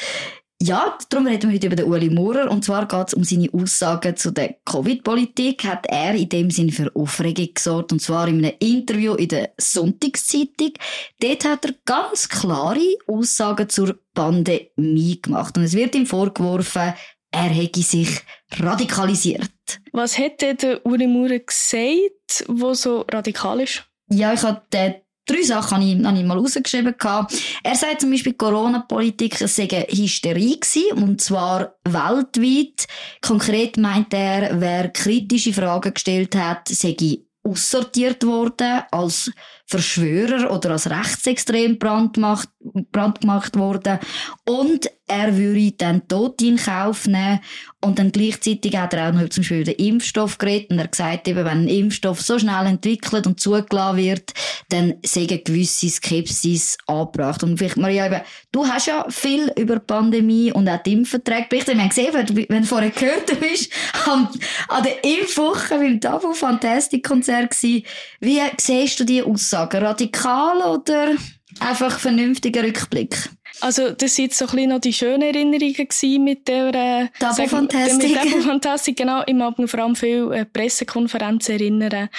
ja, 0.62 0.98
darum 1.10 1.26
reden 1.26 1.50
wir 1.50 1.56
heute 1.56 1.68
über 1.68 1.76
den 1.78 1.86
Uli 1.86 2.10
Maurer. 2.10 2.52
Und 2.52 2.66
zwar 2.66 2.86
geht 2.86 3.08
es 3.08 3.14
um 3.14 3.24
seine 3.24 3.48
Aussagen 3.54 4.18
zu 4.18 4.32
der 4.32 4.56
Covid-Politik. 4.66 5.64
Hat 5.64 5.86
er 5.88 6.14
in 6.16 6.28
dem 6.28 6.52
Sinn 6.52 6.70
für 6.70 6.94
Aufregung 6.98 7.48
gesorgt. 7.54 7.94
Und 7.94 8.02
zwar 8.02 8.28
in 8.28 8.44
einem 8.44 8.56
Interview 8.60 9.14
in 9.14 9.30
der 9.30 9.54
Sonntagszeitung. 9.58 10.74
Dort 11.22 11.46
hat 11.46 11.64
er 11.64 11.76
ganz 11.86 12.28
klare 12.28 12.98
Aussagen 13.08 13.70
zur 13.70 14.00
Pandemie 14.14 15.22
gemacht. 15.22 15.58
Und 15.58 15.64
es 15.64 15.76
wird 15.76 15.96
ihm 15.96 16.06
vorgeworfen, 16.06 16.94
er 17.32 17.50
hätte 17.50 17.82
sich 17.82 18.10
radikalisiert. 18.58 19.52
Was 19.92 20.18
hat 20.18 20.42
denn 20.42 20.58
der 20.58 20.86
Uli 20.86 21.08
Maurer 21.08 21.40
gesagt, 21.40 22.46
wo 22.48 22.74
so 22.74 23.06
radikal 23.12 23.62
ist? 23.62 23.84
Ja, 24.12 24.34
ich 24.34 24.42
hatte 24.44 25.02
drei 25.30 25.44
Sachen 25.44 25.78
habe 25.78 25.86
ich, 25.86 26.04
habe 26.04 26.18
ich 26.18 26.26
mal 26.26 26.38
rausgeschrieben. 26.38 26.96
gehabt. 26.98 27.34
Er 27.64 27.76
sagt 27.76 28.02
zum 28.02 28.12
Beispiel, 28.12 28.34
Corona-Politik 28.34 29.36
sei 29.36 29.68
Hysterie 29.68 30.60
gewesen, 30.60 31.04
und 31.04 31.22
zwar 31.22 31.76
weltweit. 31.84 32.88
Konkret 33.22 33.78
meint 33.78 34.14
er, 34.14 34.60
wer 34.60 34.90
kritische 34.90 35.54
Fragen 35.54 35.94
gestellt 35.94 36.36
hat, 36.36 36.68
sei 36.68 36.96
aussortiert 37.44 38.26
worden, 38.26 38.82
als 38.92 39.32
Verschwörer 39.70 40.52
oder 40.52 40.72
als 40.72 40.90
rechtsextrem 40.90 41.78
brandgemacht, 41.78 42.50
brandgemacht 42.92 43.56
worden. 43.56 44.00
Und 44.44 44.90
er 45.06 45.38
würde 45.38 45.72
dann 45.78 46.08
Tod 46.08 46.42
in 46.42 46.58
Kauf 46.58 47.06
nehmen. 47.08 47.40
Und 47.82 47.98
dann 47.98 48.12
gleichzeitig 48.12 48.76
hat 48.76 48.94
er 48.94 49.10
auch 49.10 49.14
noch 49.14 49.30
zum 49.30 49.42
Beispiel 49.42 49.62
über 49.62 49.72
den 49.74 49.86
Impfstoff 49.86 50.38
geredet. 50.38 50.72
Und 50.72 50.80
er 50.80 50.88
gesagt, 50.88 51.28
eben, 51.28 51.46
wenn 51.46 51.64
ein 51.64 51.68
Impfstoff 51.68 52.22
so 52.22 52.38
schnell 52.38 52.66
entwickelt 52.66 53.26
und 53.26 53.40
zugelassen 53.40 53.98
wird, 53.98 54.34
dann 54.70 54.96
eine 55.16 55.38
gewisse 55.40 55.90
Skepsis 55.90 56.78
angebracht. 56.88 57.44
Und 57.44 57.58
vielleicht, 57.58 57.78
Maria, 57.78 58.08
eben, 58.08 58.22
du 58.52 58.68
hast 58.68 58.88
ja 58.88 59.06
viel 59.10 59.52
über 59.56 59.76
die 59.76 59.86
Pandemie 59.86 60.52
und 60.52 60.68
auch 60.68 60.82
die 60.84 60.94
Impfverträge 60.94 61.48
berichtet. 61.50 61.76
Wir 61.76 61.82
haben 61.84 61.90
gesehen, 61.90 62.48
wenn 62.50 62.62
du- 62.62 62.68
vorher 62.68 62.90
gehört 62.92 63.32
hast, 63.42 63.70
an, 64.08 64.28
an 64.68 64.84
der 64.84 65.04
Impfwoche 65.04 65.76
beim 65.78 66.02
Tabu 66.02 66.34
Fantastic 66.34 67.04
Konzert 67.08 67.52
gsi. 67.52 67.84
Wie 68.20 68.40
siehst 68.60 69.00
du 69.00 69.06
die 69.06 69.24
Aussagen? 69.60 69.86
Radikal 69.86 70.62
oder 70.62 71.12
einfach 71.60 72.00
vernünftiger 72.00 72.64
Rückblick? 72.64 73.30
Also, 73.62 73.92
das 73.92 74.16
sind 74.16 74.34
so 74.34 74.46
ein 74.46 74.52
bisschen 74.52 74.70
noch 74.70 74.80
die 74.80 74.94
schönen 74.94 75.22
Erinnerungen 75.22 76.24
mit 76.24 76.48
der, 76.48 76.74
äh, 76.74 77.08
Double 77.20 77.48
Fantastic. 77.48 78.10
Mit 78.10 78.26
Double 78.26 78.42
Fantastic, 78.48 78.98
genau. 78.98 79.24
Ich 79.26 79.34
mag 79.34 79.58
mich 79.60 79.70
vor 79.70 79.82
allem 79.82 79.96
viel 79.96 80.32
äh, 80.32 80.46
Pressekonferenzen 80.46 81.56
erinnern. 81.56 82.10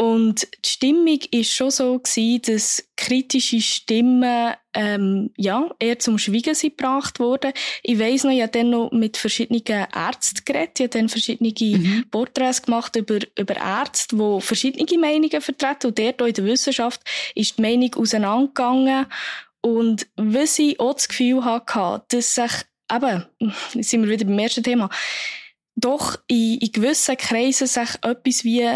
Und 0.00 0.48
die 0.64 0.68
Stimmung 0.68 1.18
ist 1.30 1.52
schon 1.52 1.70
so 1.70 1.98
gewesen, 1.98 2.40
dass 2.46 2.88
kritische 2.96 3.60
Stimmen, 3.60 4.54
ähm, 4.72 5.30
ja, 5.36 5.68
eher 5.78 5.98
zum 5.98 6.16
Schweigen 6.16 6.54
sind 6.54 6.78
gebracht 6.78 7.20
wurden. 7.20 7.52
Ich 7.82 7.98
weiss 7.98 8.24
noch, 8.24 8.30
ich 8.30 8.40
habe 8.40 8.50
dann 8.50 8.70
noch 8.70 8.92
mit 8.92 9.18
verschiedenen 9.18 9.62
Ärzten 9.66 10.42
geredet. 10.46 10.80
Ich 10.80 10.84
habe 10.84 10.98
dann 10.98 11.08
verschiedene 11.10 11.52
mhm. 11.52 12.06
Porträts 12.10 12.62
gemacht 12.62 12.96
über, 12.96 13.18
über 13.36 13.56
Ärzte, 13.56 14.16
die 14.16 14.40
verschiedene 14.40 14.98
Meinungen 14.98 15.40
vertreten. 15.42 15.88
Und 15.88 15.98
dort 15.98 16.22
auch 16.22 16.26
in 16.26 16.34
der 16.34 16.44
Wissenschaft 16.46 17.02
ist 17.34 17.58
die 17.58 17.62
Meinung 17.62 17.94
auseinandergegangen. 17.94 19.06
Und 19.62 20.06
was 20.16 20.58
ich 20.58 20.80
auch 20.80 20.94
das 20.94 21.08
Gefühl 21.08 21.44
hatte, 21.44 22.04
dass 22.08 22.34
sich, 22.34 22.52
eben, 22.92 23.26
jetzt 23.74 23.90
sind 23.90 24.02
wir 24.02 24.10
wieder 24.10 24.24
beim 24.24 24.38
ersten 24.38 24.62
Thema, 24.62 24.88
doch 25.76 26.18
in, 26.26 26.58
in 26.58 26.72
gewissen 26.72 27.16
Kreisen 27.16 27.66
sich 27.66 27.90
etwas 28.02 28.44
wie 28.44 28.68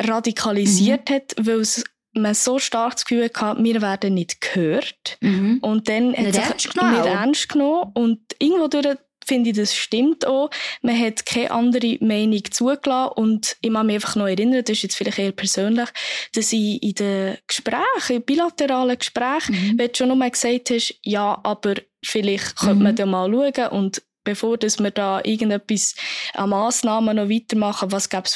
radikalisiert 0.00 1.10
mhm. 1.10 1.14
hat, 1.14 1.34
weil 1.38 1.60
es 1.60 1.84
man 2.14 2.34
so 2.34 2.58
stark 2.58 2.94
das 2.94 3.04
Gefühl 3.04 3.30
hatte, 3.34 3.62
wir 3.62 3.82
werden 3.82 4.14
nicht 4.14 4.40
gehört. 4.40 5.18
Mhm. 5.20 5.58
Und 5.60 5.88
dann 5.88 6.10
nicht 6.10 6.38
hat 6.38 6.50
ernst 6.50 6.74
genommen. 6.74 6.92
nicht 6.94 7.06
ernst 7.06 7.48
genommen. 7.48 7.90
Und 7.94 8.20
irgendwo 8.38 8.68
durch 8.68 8.96
finde 9.28 9.50
ich, 9.50 9.56
das 9.56 9.76
stimmt 9.76 10.26
auch. 10.26 10.50
Man 10.82 10.98
hat 10.98 11.24
keine 11.24 11.50
andere 11.50 11.98
Meinung 12.00 12.42
zugelassen 12.50 13.12
und 13.14 13.56
ich 13.60 13.72
kann 13.72 13.86
mich 13.86 13.94
einfach 13.96 14.16
noch 14.16 14.26
erinnern, 14.26 14.64
das 14.64 14.76
ist 14.78 14.82
jetzt 14.82 14.96
vielleicht 14.96 15.18
eher 15.18 15.32
persönlich, 15.32 15.88
dass 16.34 16.52
ich 16.52 16.82
in 16.82 16.94
den 16.94 17.38
Gesprächen, 17.46 18.16
in 18.16 18.22
bilateralen 18.22 18.98
Gesprächen, 18.98 19.52
mhm. 19.52 19.78
wenn 19.78 19.88
du 19.88 19.94
schon 19.94 20.18
mal 20.18 20.30
gesagt 20.30 20.70
hast, 20.70 20.94
ja, 21.02 21.38
aber 21.42 21.74
vielleicht 22.04 22.56
könnte 22.56 22.74
mhm. 22.76 22.82
man 22.82 22.96
da 22.96 23.06
mal 23.06 23.30
schauen 23.30 23.68
und 23.68 24.02
bevor 24.24 24.58
dass 24.58 24.78
wir 24.78 24.90
da 24.90 25.20
irgendetwas 25.24 25.94
an 26.34 26.50
Massnahmen 26.50 27.16
noch 27.16 27.30
weitermachen, 27.30 27.92
was 27.92 28.10
gäbe 28.10 28.24
es 28.26 28.34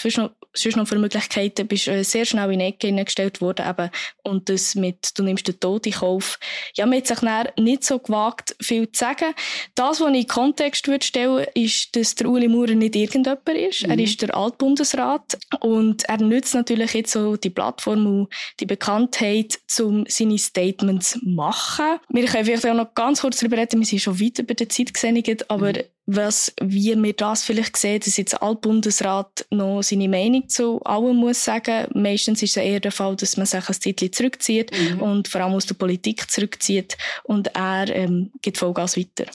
sonst 0.55 0.77
noch 0.77 0.87
für 0.87 0.99
Möglichkeiten, 0.99 1.67
bist 1.67 1.89
äh, 1.89 2.03
sehr 2.03 2.25
schnell 2.25 2.53
in 2.53 2.59
die 2.59 2.67
Ecke 2.67 2.87
hineingestellt 2.89 3.41
worden 3.41 3.67
eben. 3.69 3.91
und 4.23 4.49
das 4.49 4.75
mit, 4.75 5.19
du 5.19 5.23
nimmst 5.23 5.49
den 5.49 5.59
Tod 5.59 5.87
in 5.87 5.93
Kauf. 5.93 6.39
Ja, 6.75 6.87
man 6.87 6.99
hat 6.99 7.07
sich 7.07 7.19
nicht 7.59 7.85
so 7.85 7.99
gewagt, 7.99 8.55
viel 8.61 8.91
zu 8.91 9.01
sagen. 9.01 9.35
Das, 9.75 10.01
was 10.01 10.11
ich 10.11 10.23
in 10.23 10.27
Kontext 10.27 10.89
würde 10.89 11.05
stellen, 11.05 11.47
ist, 11.55 11.95
dass 11.97 12.15
der 12.15 12.29
Uli 12.29 12.49
Maurer 12.49 12.75
nicht 12.75 12.97
irgendjemand 12.97 13.49
ist. 13.49 13.85
Mhm. 13.85 13.91
Er 13.91 13.99
ist 13.99 14.21
der 14.23 14.37
Altbundesrat 14.37 15.39
und 15.61 16.05
er 16.05 16.19
nützt 16.19 16.55
natürlich 16.55 16.93
jetzt 16.95 17.13
so 17.13 17.37
die 17.37 17.51
Plattform 17.51 18.07
und 18.07 18.29
die 18.61 18.67
Bekanntheit, 18.67 19.59
um 19.81 20.05
seine 20.09 20.39
Statements 20.39 21.13
zu 21.13 21.19
machen. 21.23 21.99
Wir 22.09 22.27
können 22.27 22.45
vielleicht 22.45 22.67
auch 22.67 22.75
noch 22.75 22.95
ganz 22.95 23.21
kurz 23.21 23.39
darüber 23.39 23.57
reden, 23.57 23.81
wir 23.81 23.87
sind 23.87 24.01
schon 24.01 24.21
weit 24.21 24.39
über 24.39 24.55
die 24.55 24.69
Zeit 24.69 24.93
gesehen, 24.93 25.23
aber 25.49 25.73
mhm 25.73 25.83
was, 26.07 26.53
wie 26.61 27.01
wir 27.01 27.13
das 27.13 27.45
vielleicht 27.45 27.77
sehen, 27.77 28.01
dass 28.05 28.17
jetzt 28.17 28.33
der 28.33 28.43
Altbundesrat 28.43 29.47
noch 29.51 29.83
seine 29.83 30.09
Meinung 30.09 30.49
zu 30.49 30.83
allem 30.83 31.17
muss 31.17 31.45
sagen. 31.45 31.87
Meistens 31.95 32.43
ist 32.43 32.57
es 32.57 32.63
eher 32.63 32.81
der 32.81 32.93
Fall, 32.93 33.15
dass 33.17 33.37
man 33.37 33.47
sich 33.47 33.69
ein 33.69 33.81
Titel 33.81 34.11
zurückzieht 34.11 34.73
mhm. 34.77 35.01
und 35.01 35.29
vor 35.29 35.43
allem 35.43 35.55
aus 35.55 35.67
der 35.67 35.75
Politik 35.75 36.31
zurückzieht 36.31 36.97
und 37.25 37.55
er 37.55 37.89
ähm, 37.95 38.33
gibt 38.43 38.59
Vollgas 38.59 38.97
weiter. 38.97 39.27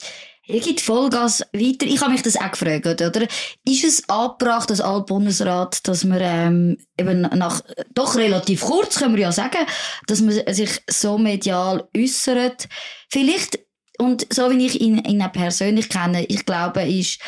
Er 0.50 0.60
gibt 0.60 0.80
Vollgas 0.80 1.42
weiter. 1.52 1.86
Ich 1.86 2.00
habe 2.00 2.12
mich 2.12 2.22
das 2.22 2.36
auch 2.36 2.50
gefragt, 2.50 2.86
oder? 2.86 3.28
Ist 3.66 3.84
es 3.84 4.08
angebracht, 4.08 4.70
das 4.70 4.80
Altbundesrat, 4.80 5.86
dass 5.86 6.04
man 6.04 6.20
ähm, 6.22 6.78
eben 6.98 7.20
nach 7.20 7.62
doch 7.92 8.16
relativ 8.16 8.62
kurz, 8.62 8.98
können 8.98 9.14
wir 9.14 9.24
ja 9.24 9.32
sagen, 9.32 9.58
dass 10.06 10.22
man 10.22 10.32
sich 10.54 10.70
so 10.88 11.18
medial 11.18 11.86
äußert? 11.94 12.66
Vielleicht 13.10 13.58
und 13.98 14.26
so 14.32 14.50
wie 14.50 14.66
ich 14.66 14.80
ihn, 14.80 14.98
ihn 15.04 15.24
persönlich 15.32 15.88
kenne, 15.88 16.24
ich 16.24 16.46
glaube, 16.46 16.82
ist, 16.82 17.20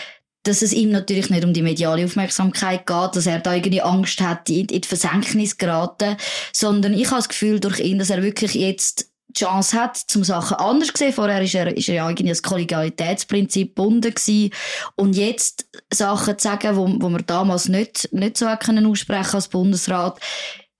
dass 0.44 0.62
es 0.62 0.72
ihm 0.72 0.90
natürlich 0.90 1.28
nicht 1.28 1.44
um 1.44 1.52
die 1.52 1.62
mediale 1.62 2.04
Aufmerksamkeit 2.04 2.86
geht, 2.86 3.16
dass 3.16 3.26
er 3.26 3.40
da 3.40 3.54
irgendwie 3.54 3.82
Angst 3.82 4.20
hat, 4.20 4.48
in, 4.48 4.66
in 4.66 4.80
die 4.80 4.88
Versenknis 4.88 5.58
geraten, 5.58 6.16
sondern 6.52 6.94
ich 6.94 7.06
habe 7.06 7.16
das 7.16 7.28
Gefühl 7.28 7.60
durch 7.60 7.80
ihn, 7.80 7.98
dass 7.98 8.10
er 8.10 8.22
wirklich 8.22 8.54
jetzt 8.54 9.10
die 9.28 9.44
Chance 9.44 9.76
hat, 9.76 9.96
zum 9.96 10.24
Sachen 10.24 10.56
anders 10.56 10.88
zu 10.88 10.98
sehen. 10.98 11.12
Vorher 11.12 11.42
ist 11.42 11.54
er, 11.54 11.76
ist 11.76 11.88
er 11.88 11.96
ja 11.96 12.08
irgendwie 12.08 12.30
das 12.30 12.42
Kollegialitätsprinzip 12.42 13.76
gebunden 13.76 14.14
gewesen. 14.14 14.50
Und 14.96 15.14
jetzt 15.14 15.68
Sachen 15.92 16.38
zu 16.38 16.48
sagen, 16.48 16.76
wo, 16.76 16.88
wo 17.00 17.08
man 17.08 17.24
damals 17.26 17.68
nicht, 17.68 18.08
nicht 18.12 18.36
so 18.36 18.46
können 18.58 18.86
aussprechen 18.86 19.34
als 19.34 19.48
Bundesrat, 19.48 20.18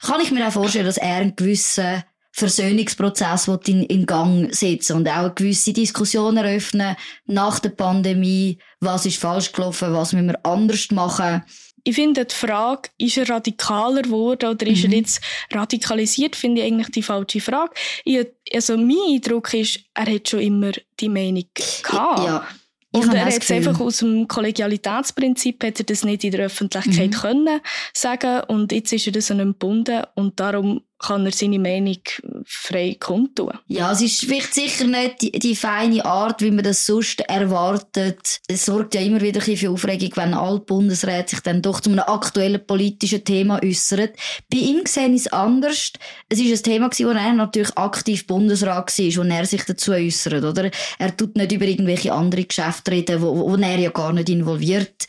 kann 0.01 0.21
ich 0.21 0.31
mir 0.31 0.49
auch 0.49 0.53
vorstellen, 0.53 0.87
dass 0.87 0.97
er 0.97 1.17
einen 1.17 1.37
gewissen 1.37 2.03
Versöhnungsprozess 2.33 3.49
in, 3.67 3.85
in 3.85 4.07
Gang 4.07 4.55
setzen 4.55 4.97
und 4.97 5.09
auch 5.09 5.25
eine 5.25 5.35
gewisse 5.35 5.73
Diskussion 5.73 6.37
eröffnen 6.37 6.97
nach 7.27 7.59
der 7.59 7.71
Pandemie. 7.71 8.59
Was 8.81 9.07
ist 9.07 9.19
falsch 9.19 9.53
gelaufen? 9.53 9.93
Was 9.93 10.13
müssen 10.13 10.29
wir 10.29 10.47
anders 10.47 10.91
machen? 10.91 11.43
Ich 11.83 11.95
finde 11.95 12.27
die 12.27 12.35
Frage, 12.35 12.91
ist 12.99 13.17
er 13.17 13.29
radikaler 13.29 14.03
geworden 14.03 14.51
oder 14.51 14.67
ist 14.67 14.85
mhm. 14.85 14.93
er 14.93 14.99
jetzt 14.99 15.21
radikalisiert, 15.51 16.37
finde 16.37 16.61
ich 16.61 16.67
eigentlich 16.67 16.91
die 16.91 17.03
falsche 17.03 17.41
Frage. 17.41 17.73
Ich, 18.05 18.27
also 18.53 18.77
mein 18.77 19.15
Eindruck 19.15 19.55
ist, 19.55 19.81
er 19.95 20.15
hat 20.15 20.29
schon 20.29 20.41
immer 20.41 20.73
die 21.01 21.09
Meinung 21.09 21.45
gehabt. 21.55 22.25
Ja. 22.25 22.47
Und 22.93 23.15
er 23.15 23.25
hat 23.25 23.43
es 23.43 23.51
einfach 23.51 23.79
aus 23.81 23.99
dem 23.99 24.27
Kollegialitätsprinzip 24.27 25.63
hat 25.63 25.79
er 25.79 25.85
das 25.85 26.05
nicht 26.05 26.25
in 26.25 26.33
der 26.33 26.47
Öffentlichkeit 26.47 27.11
mhm. 27.11 27.15
können 27.15 27.61
sagen 27.95 28.43
und 28.49 28.73
jetzt 28.73 28.93
ist 28.93 29.07
er 29.07 29.13
das 29.13 29.31
an 29.31 29.41
einem 29.41 29.53
gebunden 29.53 30.03
und 30.17 30.41
darum 30.41 30.83
kann 31.01 31.25
er 31.25 31.33
seine 31.33 31.59
Meinung 31.59 31.99
frei 32.45 32.97
kundtun. 33.01 33.53
Ja, 33.67 33.93
es 33.93 34.03
ist 34.03 34.21
vielleicht 34.21 34.55
sicher 34.55 34.85
nicht 34.85 35.23
die, 35.23 35.33
die, 35.33 35.57
feine 35.57 36.05
Art, 36.05 36.43
wie 36.43 36.51
man 36.51 36.65
das 36.65 36.85
sonst 36.85 37.21
erwartet. 37.21 38.41
Es 38.47 38.67
sorgt 38.67 38.95
ja 38.95 39.01
immer 39.01 39.21
wieder 39.21 39.41
für 39.41 39.71
Aufregung, 39.71 40.11
wenn 40.17 40.35
alle 40.35 40.61
Bundesräte 40.61 41.31
sich 41.31 41.41
dann 41.41 41.63
doch 41.63 41.81
zu 41.81 41.91
einem 41.91 42.01
aktuellen 42.01 42.65
politischen 42.67 43.25
Thema 43.25 43.61
äußern. 43.63 44.11
Bei 44.51 44.59
ihm 44.59 44.83
sehe 44.87 45.09
ich 45.09 45.23
es 45.23 45.33
anders. 45.33 45.93
Es 46.29 46.39
ist 46.39 46.67
ein 46.67 46.71
Thema 46.71 46.91
wo 46.91 47.09
er 47.09 47.33
natürlich 47.33 47.77
aktiv 47.79 48.27
Bundesrat 48.27 48.99
war, 48.99 49.25
wo 49.25 49.29
er 49.29 49.47
sich 49.47 49.65
dazu 49.65 49.93
äußert, 49.93 50.45
oder? 50.45 50.71
Er 50.99 51.17
tut 51.17 51.37
nicht 51.37 51.53
über 51.53 51.65
irgendwelche 51.65 52.13
andere 52.13 52.45
Geschäfte 52.45 52.91
reden, 52.91 53.23
wo, 53.23 53.51
wo 53.51 53.57
er 53.57 53.79
ja 53.79 53.91
gar 53.91 54.13
nicht 54.13 54.29
involviert 54.29 55.07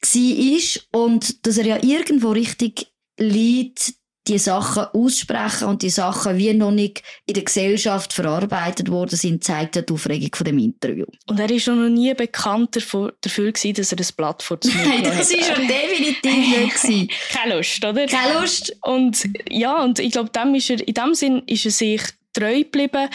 war. 0.00 1.02
Und 1.02 1.46
dass 1.46 1.58
er 1.58 1.66
ja 1.66 1.82
irgendwo 1.82 2.30
richtig 2.30 2.86
liegt, 3.18 3.94
die 4.26 4.38
Sachen 4.38 4.84
aussprechen 4.84 5.68
und 5.68 5.82
die 5.82 5.90
Sachen 5.90 6.38
wie 6.38 6.52
noch 6.54 6.70
nicht 6.70 7.02
in 7.26 7.34
der 7.34 7.44
Gesellschaft 7.44 8.12
verarbeitet 8.12 8.90
worden 8.90 9.16
sind, 9.16 9.44
zeigt 9.44 9.76
die 9.76 9.92
Aufregung 9.92 10.34
von 10.34 10.44
dem 10.46 10.58
Interview. 10.58 11.04
Und 11.26 11.38
er 11.38 11.50
ist 11.50 11.66
noch 11.66 11.88
nie 11.88 12.14
bekannt 12.14 12.74
dafür, 12.74 13.14
dafür 13.20 13.52
gewesen, 13.52 13.74
dass 13.74 13.92
er 13.92 13.96
das 13.96 14.12
Blatt 14.12 14.42
vor 14.42 14.56
dem 14.56 14.72
Nein, 14.84 15.02
das 15.04 15.30
ist 15.30 15.50
er 15.50 15.56
definitiv 15.56 16.84
nicht 16.84 17.12
Keine 17.30 17.56
Lust, 17.56 17.84
oder? 17.84 18.06
Keine 18.06 18.40
Lust. 18.40 18.76
Und 18.82 19.24
ja, 19.50 19.82
und 19.82 19.98
ich 19.98 20.12
glaube, 20.12 20.30
dem 20.30 20.54
ist 20.54 20.70
er, 20.70 20.86
in 20.86 20.94
dem 20.94 21.14
Sinn 21.14 21.42
ist 21.46 21.66
er 21.66 21.70
sich 21.70 22.02
treu 22.32 22.62
geblieben 22.62 23.08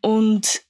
und 0.00 0.62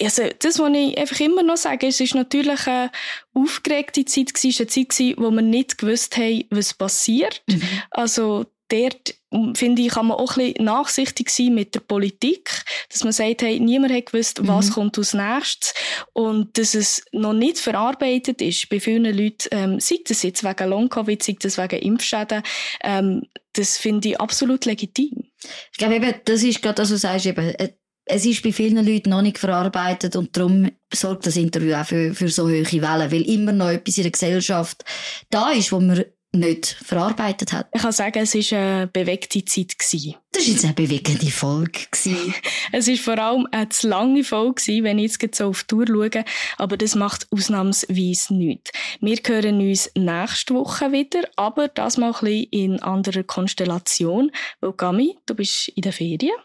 also, 0.00 0.24
das, 0.38 0.58
was 0.58 0.72
ich 0.74 0.98
einfach 0.98 1.20
immer 1.20 1.42
noch 1.42 1.56
sage, 1.56 1.86
es 1.86 2.00
ist 2.00 2.14
natürlich 2.14 2.66
eine 2.66 2.90
aufgeregte 3.32 4.04
Zeit 4.04 4.34
gewesen, 4.34 4.62
eine 4.62 4.66
Zeit 4.66 4.88
gewesen, 4.90 5.14
wo 5.16 5.30
wir 5.30 5.42
nicht 5.42 5.78
gewusst 5.78 6.16
haben, 6.18 6.44
was 6.50 6.74
passiert. 6.74 7.42
Mhm. 7.46 7.62
Also, 7.90 8.46
dort, 8.70 9.14
finde 9.56 9.82
ich, 9.82 9.88
kann 9.88 10.06
man 10.06 10.16
auch 10.16 10.36
ein 10.36 10.52
bisschen 10.52 10.64
nachsichtig 10.64 11.30
sein 11.30 11.54
mit 11.54 11.74
der 11.74 11.80
Politik, 11.80 12.64
dass 12.90 13.04
man 13.04 13.12
sagt, 13.12 13.42
hey, 13.42 13.60
niemand 13.60 13.92
hat 13.92 14.06
gewusst, 14.06 14.46
was 14.46 14.70
mhm. 14.70 14.72
kommt 14.72 14.98
als 14.98 15.14
nächstes 15.14 15.74
und 16.12 16.56
dass 16.56 16.74
es 16.74 17.04
noch 17.12 17.32
nicht 17.32 17.58
verarbeitet 17.58 18.40
ist 18.40 18.68
bei 18.68 18.80
vielen 18.80 19.04
Leuten, 19.04 19.48
ähm, 19.50 19.80
sei 19.80 19.96
das 20.06 20.22
jetzt 20.22 20.44
wegen 20.44 20.68
Long-Covid, 20.68 21.22
sei 21.22 21.36
das 21.38 21.58
wegen 21.58 21.80
Impfschäden, 21.80 22.42
ähm, 22.82 23.22
das 23.52 23.78
finde 23.78 24.10
ich 24.10 24.20
absolut 24.20 24.64
legitim. 24.64 25.24
Ich 25.72 25.78
glaube 25.78 25.96
eben, 25.96 26.14
das 26.24 26.42
ist 26.42 26.62
gerade 26.62 26.76
das, 26.76 26.90
was 26.90 27.00
du 27.00 27.08
sagst, 27.08 27.26
eben, 27.26 27.48
äh, 27.54 27.70
es 28.06 28.26
ist 28.26 28.42
bei 28.42 28.52
vielen 28.52 28.84
Leuten 28.84 29.10
noch 29.10 29.22
nicht 29.22 29.38
verarbeitet 29.38 30.16
und 30.16 30.36
darum 30.36 30.70
sorgt 30.92 31.26
das 31.26 31.36
Interview 31.36 31.74
auch 31.74 31.86
für, 31.86 32.12
für 32.14 32.28
so 32.28 32.44
hohe 32.48 32.64
Wellen, 32.64 33.12
weil 33.12 33.28
immer 33.28 33.52
noch 33.52 33.68
etwas 33.68 33.98
in 33.98 34.02
der 34.04 34.12
Gesellschaft 34.12 34.84
da 35.30 35.50
ist, 35.50 35.70
wo 35.70 35.80
man 35.80 36.04
nicht 36.32 36.76
verarbeitet 36.84 37.52
hat. 37.52 37.68
Ich 37.72 37.82
kann 37.82 37.92
sagen, 37.92 38.20
es 38.20 38.34
war 38.34 38.58
eine 38.58 38.86
bewegte 38.86 39.44
Zeit. 39.44 39.78
Gewesen. 39.78 40.14
Das 40.32 40.46
war 40.46 40.52
jetzt 40.52 40.64
eine 40.64 40.74
bewegende 40.74 41.30
Folge. 41.30 41.80
es 42.72 42.88
war 42.88 42.96
vor 42.96 43.18
allem 43.18 43.48
eine 43.50 43.68
zu 43.68 43.88
lange 43.88 44.22
Folge, 44.22 44.82
wenn 44.82 44.98
ich 44.98 45.16
jetzt 45.20 45.38
so 45.38 45.46
auf 45.46 45.64
die 45.64 45.68
Tour 45.68 45.86
schaue, 45.86 46.24
aber 46.58 46.76
das 46.76 46.94
macht 46.94 47.26
ausnahmsweise 47.32 48.34
nichts. 48.34 48.70
Wir 49.00 49.18
hören 49.26 49.60
uns 49.60 49.90
nächste 49.96 50.54
Woche 50.54 50.92
wieder, 50.92 51.22
aber 51.36 51.68
das 51.68 51.96
mal 51.96 52.12
ein 52.12 52.20
bisschen 52.20 52.44
in 52.50 52.82
anderer 52.82 53.24
Konstellation, 53.24 54.30
weil 54.60 54.72
Gami, 54.72 55.18
du 55.26 55.34
bist 55.34 55.68
in 55.68 55.82
der 55.82 55.92
Ferien. 55.92 56.36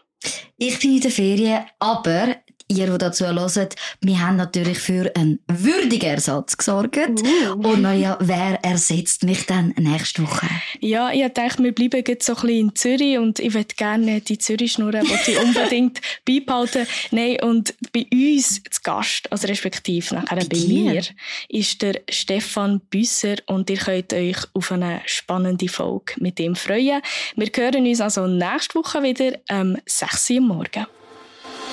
Ich 0.56 0.78
bin 0.80 0.96
in 0.96 1.00
der 1.00 1.10
Ferien, 1.10 1.64
aber 1.78 2.36
ihr, 2.68 2.86
die 2.86 2.98
dazu 2.98 3.26
hört, 3.26 3.76
wir 4.00 4.20
haben 4.20 4.36
natürlich 4.36 4.78
für 4.78 5.12
einen 5.14 5.38
würdigen 5.46 6.10
Ersatz 6.10 6.56
gesorgt. 6.56 6.96
Uh. 6.96 7.52
Und 7.52 7.82
Maria, 7.82 8.18
wer 8.20 8.58
ersetzt 8.64 9.22
mich 9.22 9.46
dann 9.46 9.74
nächste 9.78 10.22
Woche? 10.22 10.48
Ja, 10.80 11.10
ich 11.12 11.26
dachte, 11.32 11.62
wir 11.62 11.74
bleiben 11.74 12.02
jetzt 12.06 12.26
so 12.26 12.34
ein 12.34 12.40
bisschen 12.40 12.58
in 12.58 12.74
Zürich 12.74 13.18
und 13.18 13.38
ich 13.38 13.54
würde 13.54 13.74
gerne 13.76 14.20
die 14.20 14.38
Zürich-Schnurren, 14.38 15.06
die 15.06 15.30
ich 15.30 15.38
unbedingt 15.42 16.00
beibehalten. 16.24 16.86
Nein, 17.10 17.40
und 17.42 17.74
bei 17.92 18.06
uns 18.12 18.62
zu 18.62 18.80
Gast, 18.82 19.30
also 19.30 19.46
respektive 19.46 20.14
nachher 20.14 20.36
bei, 20.36 20.46
bei 20.46 20.66
mir, 20.66 21.02
ist 21.48 21.82
der 21.82 22.00
Stefan 22.10 22.80
Büsser 22.90 23.36
und 23.46 23.70
ihr 23.70 23.78
könnt 23.78 24.12
euch 24.12 24.38
auf 24.54 24.72
eine 24.72 25.02
spannende 25.06 25.68
Folge 25.68 26.14
mit 26.18 26.40
ihm 26.40 26.56
freuen. 26.56 27.02
Wir 27.36 27.48
hören 27.54 27.86
uns 27.86 28.00
also 28.00 28.26
nächste 28.26 28.78
Woche 28.78 29.02
wieder 29.02 29.38
am 29.48 29.76
ähm, 29.76 29.78
6 29.86 30.30
Uhr 30.30 30.40
morgen. 30.40 30.86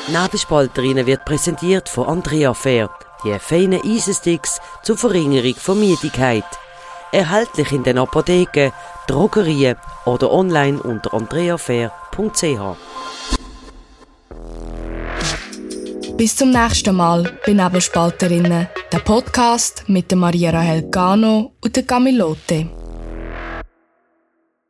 Nebelspalterinnen 0.07 1.05
wird 1.05 1.23
präsentiert 1.23 1.87
von 1.87 2.07
Andrea 2.07 2.53
Fair, 2.53 2.89
die 3.23 3.39
feinen 3.39 3.81
Eisensticks 3.83 4.59
zur 4.83 4.97
Verringerung 4.97 5.55
von 5.55 5.79
Müdigkeit. 5.79 6.43
Erhältlich 7.13 7.71
in 7.71 7.83
den 7.83 7.97
Apotheken, 7.97 8.73
Drogerien 9.07 9.77
oder 10.05 10.31
online 10.31 10.81
unter 10.81 11.13
andreafair.ch. 11.13 12.77
Bis 16.17 16.35
zum 16.35 16.51
nächsten 16.51 16.95
Mal 16.95 17.39
bei 17.45 17.53
Nebelspalterinnen, 17.53 18.67
der 18.91 18.99
Podcast 18.99 19.85
mit 19.87 20.13
Maria 20.13 20.51
Rahel 20.51 20.89
Gano 20.89 21.53
und 21.61 21.75
der 21.75 21.83
Camilote. 21.83 22.82